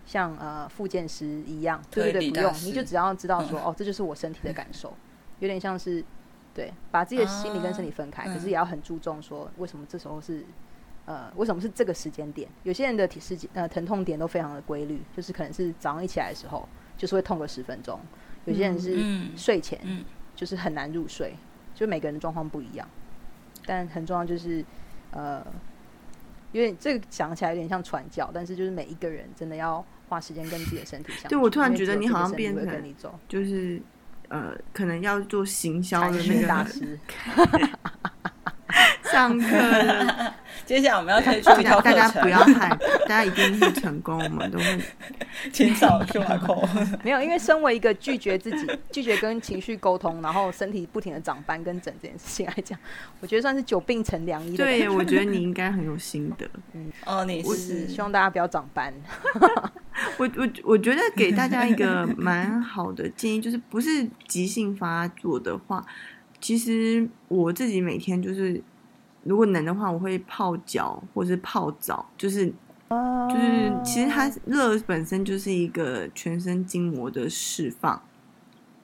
[0.06, 4.94] 像呃复健师一样，对对对，不用，你就只要知道说、哦，这就是我身体的感受，
[5.40, 6.04] 有点像是
[6.54, 10.44] 对，把自己的心理跟身体分开，啊可是也要很注重说为什么这时候是。
[11.06, 12.48] 呃，为什么是这个时间点？
[12.62, 17.98] 有些人的体时间呃疼痛点都非常的规律，就是可能是早上一起来的时候，就是会痛个十分钟；
[18.46, 21.34] 有些人是嗯睡前，嗯就是很难入睡，
[21.74, 22.88] 就每个人的状况不一样。
[23.66, 24.64] 但很重要就是，
[25.12, 25.46] 呃，
[26.52, 31.30] 因为这个讲起来有点像传教，但是就是每一个人真的要花时间跟自己的身体相处。
[31.30, 33.82] 对我突然觉得你好像变成跟你走，就是
[34.28, 37.00] 呃，可能要做行销的那个大师。
[39.12, 40.36] 上课了，
[40.66, 42.70] 接下来我们要推出大一套大家，不要害，
[43.08, 44.80] 大家一定会成功，我们都会。
[45.52, 46.98] 请扫 QR code。
[47.04, 52.78] 没有，因为身为一个拒绝自己、拒绝跟情绪沟通，然后身体不停的长斑跟疹这件事情来讲，
[53.20, 56.50] 我觉得算是久病成良医对，我觉得你应该很有心得。
[56.74, 58.94] 嗯哦，你就是希望大家不要长斑。
[60.18, 65.86] 我我我觉得给大家一个蛮好的建议，就是不是急性发作的话，
[66.40, 68.62] 其实我自己每天就是，
[69.24, 72.46] 如果能的话，我会泡脚或是泡澡，就是
[73.30, 78.02] 就是其实它热本身就是一个全身筋膜的释放，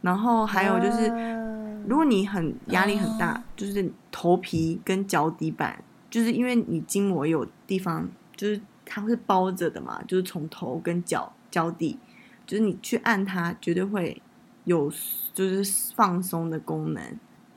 [0.02, 1.64] 然后还有就是。
[1.88, 12.00] 如果你很压力很大，哦就是头皮跟脚底板，就是因为你筋膜有地方，就是它是包着的嘛，就是从头跟脚脚底，
[12.48, 14.20] 就是你去按它，绝对会
[14.64, 14.92] 有
[15.32, 17.04] 就是放松的功能。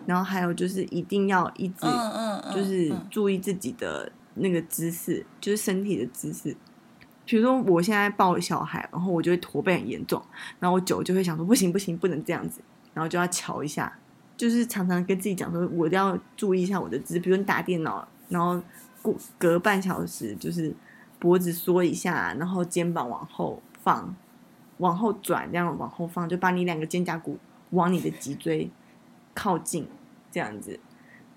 [0.09, 1.87] 然后还有就是一定要一直
[2.51, 6.57] 就是嗯注意自己的那个姿势，就是身体的姿势。
[7.27, 10.23] 比如说我现在抱小孩，然后我就会驼背很严重，
[10.59, 12.63] 然后我久就会想说不行不行，不能这样子，
[12.95, 13.99] 然后就要瞧一下，
[14.35, 17.21] 就是常常跟自己讲说我一定要注意一下我的姿势。
[17.21, 18.59] 比如你打电脑，然后
[19.03, 20.75] 过隔半小时就是
[21.19, 24.17] 脖子缩一下，然后肩膀往后放，
[24.79, 27.39] 往后转，这样往后放，就把你两个肩胛骨
[27.73, 28.71] 往你的脊椎
[29.35, 29.87] 靠近，
[30.31, 30.79] 这样子，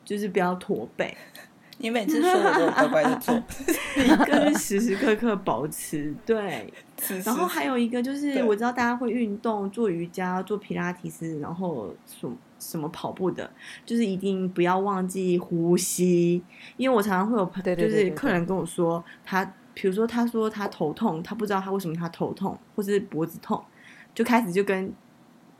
[0.04, 1.16] 就是不要驼背。
[1.78, 3.44] 你每次说我都乖乖的做，
[4.28, 6.72] 跟时时刻刻保持对，
[7.26, 13.50] 然后还有一个就是我知道大家会运动，做瑜伽、做皮拉提斯，然后什么什么跑步的，
[13.84, 16.44] 就是一定不要忘记呼吸，
[16.78, 23.60] 因为我常常会有朋就是客人跟我说他，比如说他说他头痛，他不知道他为什么他头痛，或是脖子痛，
[24.14, 24.94] 就开始就跟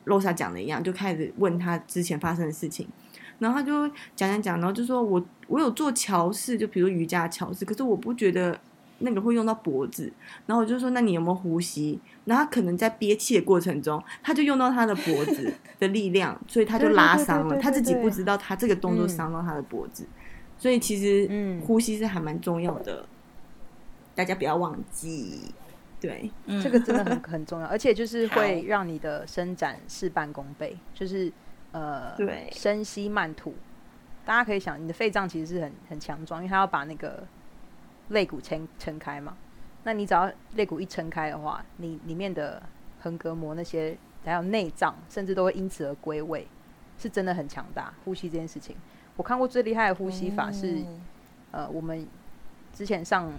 [0.06, 2.88] Rosa 讲的一样，就开始问他之前发生的事情。
[3.42, 8.58] 然后他就讲讲讲，然后就说我我有做桥式，就比如瑜伽桥式，可是我不觉得
[9.00, 10.14] 那个会用到脖子。
[10.46, 12.00] 然后我就说，那你有没有呼吸？
[12.26, 17.58] 然后他可能在憋气的过程中，他就用到他的脖子 的力量，所以他就拉伤了。
[17.58, 20.06] 他自己不知道他这个动作嗯伤到他的脖子，
[20.60, 23.04] 所以其实嗯呼吸是还蛮重要的，
[24.14, 25.42] 大家不要忘记。
[26.00, 31.32] 对，嗯这个真的很很重要，而且就是 会让你的伸展事半功倍，就是
[31.72, 33.54] 呃，对深吸慢吐。
[34.24, 37.24] 大家可以想，你的肺脏其实是很很强壮，因为它要把那个
[38.10, 39.36] 肋骨撑撑开嘛。
[39.84, 42.62] 那你只要肋骨一撑开的话，你里面的
[43.02, 46.48] 横膈膜那些还有内脏，甚至都会因此而归位，
[47.00, 47.92] 是真的很强大。
[48.06, 48.76] 呼吸这件事情，
[49.16, 50.86] 我看过最厉害的呼吸法是，哦
[51.52, 52.08] 呃，我们
[52.72, 53.32] 之前上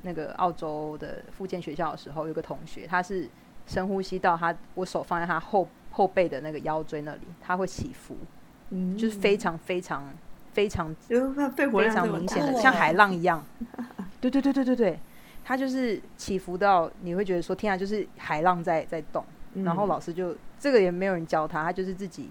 [0.00, 3.28] 那个澳洲的复健学校的时候，有个同学，他是
[3.66, 8.16] 深呼吸到他我手放在他后后背的那个腰椎那里，它会起伏，
[8.70, 10.12] 嗯就是非常非常
[10.52, 13.44] 非常就是它肺活非常明显的，像海浪一样。
[14.20, 14.98] 对对对对对对，
[15.44, 19.24] 它就是起伏到你会觉得说，天啊，就是海浪在在动。
[19.54, 22.30] 嗯然后老师就这个也没有人教他，他就是自己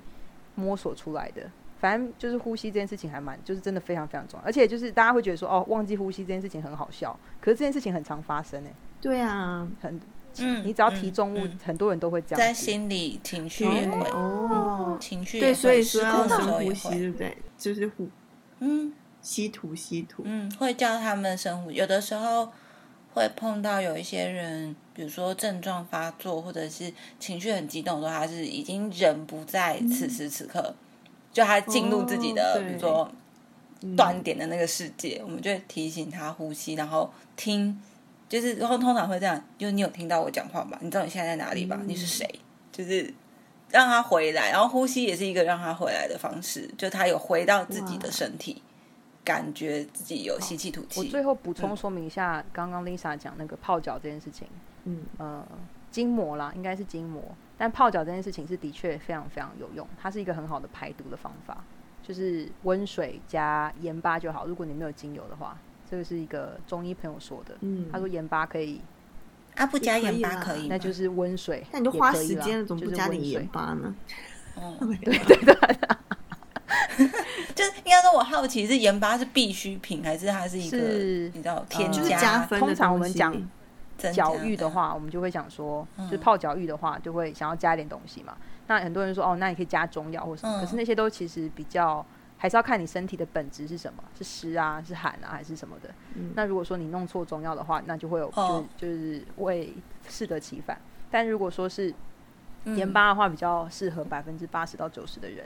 [0.55, 1.43] 摸索出来的。
[1.82, 4.45] 反正就是呼吸这件事情还蛮，就是真的非常非常重要。
[4.45, 9.99] 而且就是大家会觉得说，哦，忘记呼吸这件事情很好笑，可是这件事情很常发生诶、对啊，很
[10.42, 12.60] 嗯你只要提重物，嗯嗯很多人都会这在样在。
[12.60, 17.38] 心理情绪也会，哦，情绪也对，会所以说要失控的时深呼吸，候也会，对不对？
[17.58, 18.10] 就是呼
[18.60, 21.72] 嗯吸吐吸吐，嗯，会叫他们深呼。
[21.72, 22.50] 有的时候
[23.14, 30.74] 会碰到有一些人，比如说症状发作，或者是情绪很激动的时候，他是已经人不在此时此刻，
[31.34, 33.12] 就他进入自己的，哦比如说
[33.82, 37.82] 嗯断点的那个世界，我们就会提醒他呼吸，然后听，
[38.30, 40.78] 就是然后通常会这样，就是你有听到我讲话吧？
[40.82, 41.76] 你知道你现在在哪里吧？
[41.82, 42.26] 嗯你是谁？
[42.72, 43.14] 就是
[43.72, 48.62] 让他回来，然后呼吸也是一个让他回来的方式，就他有回到自己的身体，
[49.26, 51.00] 感觉自己有吸气吐气。
[51.00, 54.48] 我最后补充说明一下，刚刚 Lisa 讲那个泡脚这件事情，
[54.86, 55.46] 嗯呃，
[55.92, 57.24] 筋膜啦，应该是筋膜，
[57.58, 61.64] 但泡脚这件事情是的确非常非常有用，它是一个很好的排毒的方法，
[62.02, 64.46] 就是温水加盐巴就好。
[64.46, 65.58] 如果你没有精油的话，
[65.90, 68.80] 这个是一个中医朋友说的，嗯，他说盐巴可以，
[69.56, 70.68] 啊，不加盐巴可以？
[70.68, 73.96] 那就是温水，那你就花时间了，怎么不加点盐巴呢？
[74.56, 75.18] 哦， 对。
[75.18, 75.56] 对对，
[77.56, 83.34] 就是应该说，我好奇是盐巴是必需品，还是它是一个是你知道添就是加通常我们讲
[84.14, 88.38] 脚浴的话，我们就会想说，就泡脚浴的话，就会想要加一点东西嘛。
[88.68, 90.62] 那很多人说，哦，那你可以加中药或什么，嗯。
[90.62, 92.06] 可是那些都其实比较
[92.42, 95.90] 还是要看你身体的本质是什么，是湿啊，是寒啊，还是什么的。
[96.16, 99.74] 嗯那如果说你弄错中药的话，那就会有、哦就就是会
[100.08, 100.80] 适得其反。
[101.12, 101.94] 但如果说是
[102.64, 105.46] 嗯盐巴的话，比较适合百分之八十到九十的人，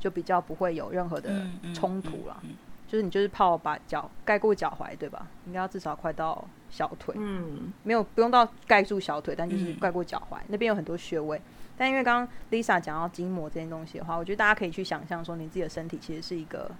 [0.00, 2.36] 就比较不会有任何的冲突啦。
[2.42, 2.56] 嗯嗯
[2.88, 5.24] 就是你就是泡把脚盖过脚踝，对吧？
[5.46, 7.14] 应该要至少快到小腿。
[7.16, 11.40] 嗯没有不用到盖住小腿，但就是嗯盖过脚踝、那边有很多穴位。
[11.80, 16.70] 但因为刚刚 Lisa 讲到筋膜这件东西的话，我觉得大家可以去想象说，你自己的身体其实是一个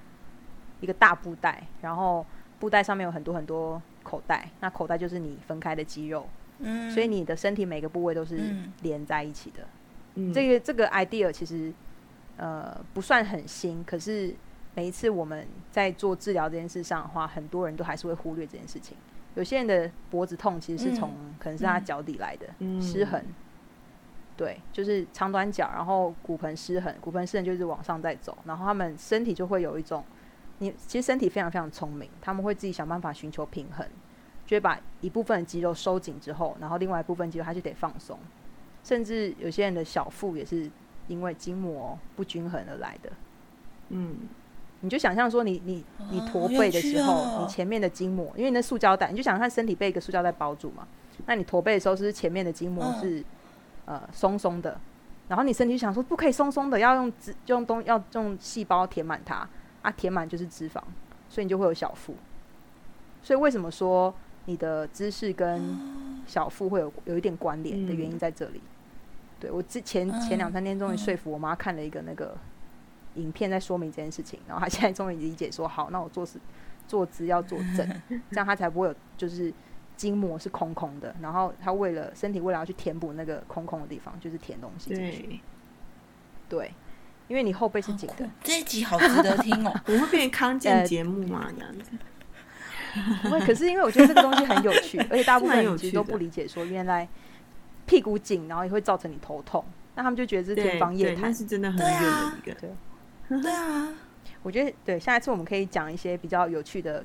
[0.82, 2.26] 一个大布袋，然后
[2.58, 6.28] 布袋上面有很多很多口袋，那口袋就是你分开的肌肉，
[6.58, 9.66] 嗯，所以你的身体每个部位都是嗯连在一起的。
[10.16, 11.72] 嗯，这个这个 idea 其实
[12.36, 14.34] 呃不算很新，可是
[14.74, 18.98] 每一次我们在做治疗这件事上的话，很多人都还是会忽略这件事情。
[19.34, 23.24] 有些人的脖子痛其实是从、可能是他脚底来的、嗯失衡，
[24.40, 30.02] 对，就是长短脚，然后骨盆失衡，骨盆失衡就是往上在走，然后他们身体就会有一种，
[30.60, 33.86] 你其实身体非常非常聪明，他们会自己想办法寻求平衡，
[34.46, 38.18] 就会把一部分的肌肉收紧之后，然后另外一部分肌肉它就得放松，
[38.82, 40.70] 甚至有些人的小腹也是
[41.06, 43.12] 因为筋膜不均衡而来的。
[43.90, 44.16] 嗯
[44.82, 50.88] 你就想象说你，你你哦驼背的时候，你前面的筋膜，因为你那塑胶袋，你就想象身体被一个塑胶袋包住嘛。
[51.26, 53.24] 那你驼背的时候，是不是前面的筋膜嗯是、
[53.86, 54.78] 呃松松的？
[55.28, 59.48] 然后你身体就想说，不可以松松的，要用脂，就用东要用细胞填满它
[59.82, 60.82] 啊，填满就是脂肪，
[61.28, 62.14] 所以你就会有小腹。
[63.22, 64.12] 所以为什么说
[64.46, 65.78] 你的姿势跟
[66.26, 68.60] 小腹会有有一点关联的原因在这里？
[69.38, 72.36] 对我之前前两三天终于说服我妈看了一个那个
[73.14, 76.40] 影片，在说明这件事情，然后她现在终于理解说，好，那我做事
[76.88, 77.88] 坐姿要坐正，
[78.30, 79.52] 这样她才不会有就是
[80.00, 85.40] 筋膜是空空的，然后他为了身体为了要去填补那个空空的地方，就是填东西进去，
[86.48, 86.74] 对，对，
[87.28, 89.70] 因为你后背是紧的，这一集好值得听哦。
[89.84, 91.48] 我会变成康呃健节目吗？
[91.54, 91.90] 这样子，
[93.22, 97.06] 不会，可是因为我觉得这个东西很有趣， 而且大部分人其实都不理解说，原来
[97.84, 99.62] 屁股紧，然后也会造成你头痛，
[99.96, 101.32] 那他们就觉得这是天对对，方夜谭那。
[101.32, 102.58] 是真的很对远啊的一个，
[103.28, 103.92] 对对啊，
[104.42, 107.04] 我觉得对，下一次我们可以讲一些比较有趣的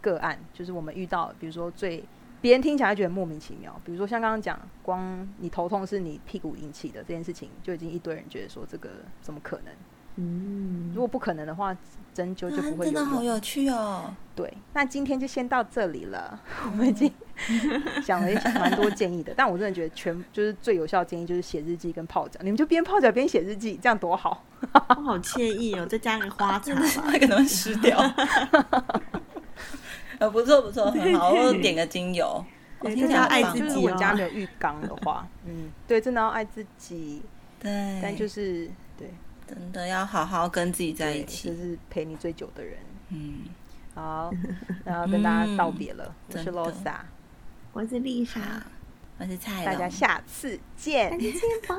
[0.00, 2.04] 个案，就是我们遇到，比如说最
[2.40, 9.74] 别人听起来觉得莫名其妙，比如说像刚刚讲，光你头痛是你屁股引起的这件事情，就已经一堆人觉得说这个怎么可能？
[10.18, 11.76] 嗯如果不可能的话，
[12.14, 13.06] 针灸就啊不会真的有。
[13.06, 14.14] 好有趣哦。
[14.34, 16.40] 对，那今天就先到这里了。
[16.64, 17.12] 我们已经
[18.02, 24.42] 讲了一些蛮多建议的，但我真的觉得全就是最有效的建议就是写日记跟泡脚，你们就边泡脚边写日记，这样多好。
[24.72, 26.80] 我好惬意哦，再加个花茶 吧，
[27.12, 28.00] 那个能会湿掉。
[30.18, 31.32] 呃，不错不错，很好。
[31.32, 32.44] 我点个精油，
[32.80, 33.90] 我对听起来真的要爱自己哦。
[33.92, 37.22] 我家没有浴缸的话， 嗯，对，真的要爱自己，
[37.58, 39.08] 对，但就是对。
[39.48, 41.48] 真的要好好跟自己在一起。
[41.50, 41.54] 就。
[41.54, 42.78] 是陪你最久的人。
[43.10, 43.44] 嗯，
[43.94, 44.32] 好，
[44.84, 46.96] 然后跟大家道别了，我是 Losa，
[47.72, 48.40] 我是丽莎，
[49.18, 51.12] 我是蔡大家下次见。
[51.12, 51.32] 再见，
[51.68, 51.76] 拜。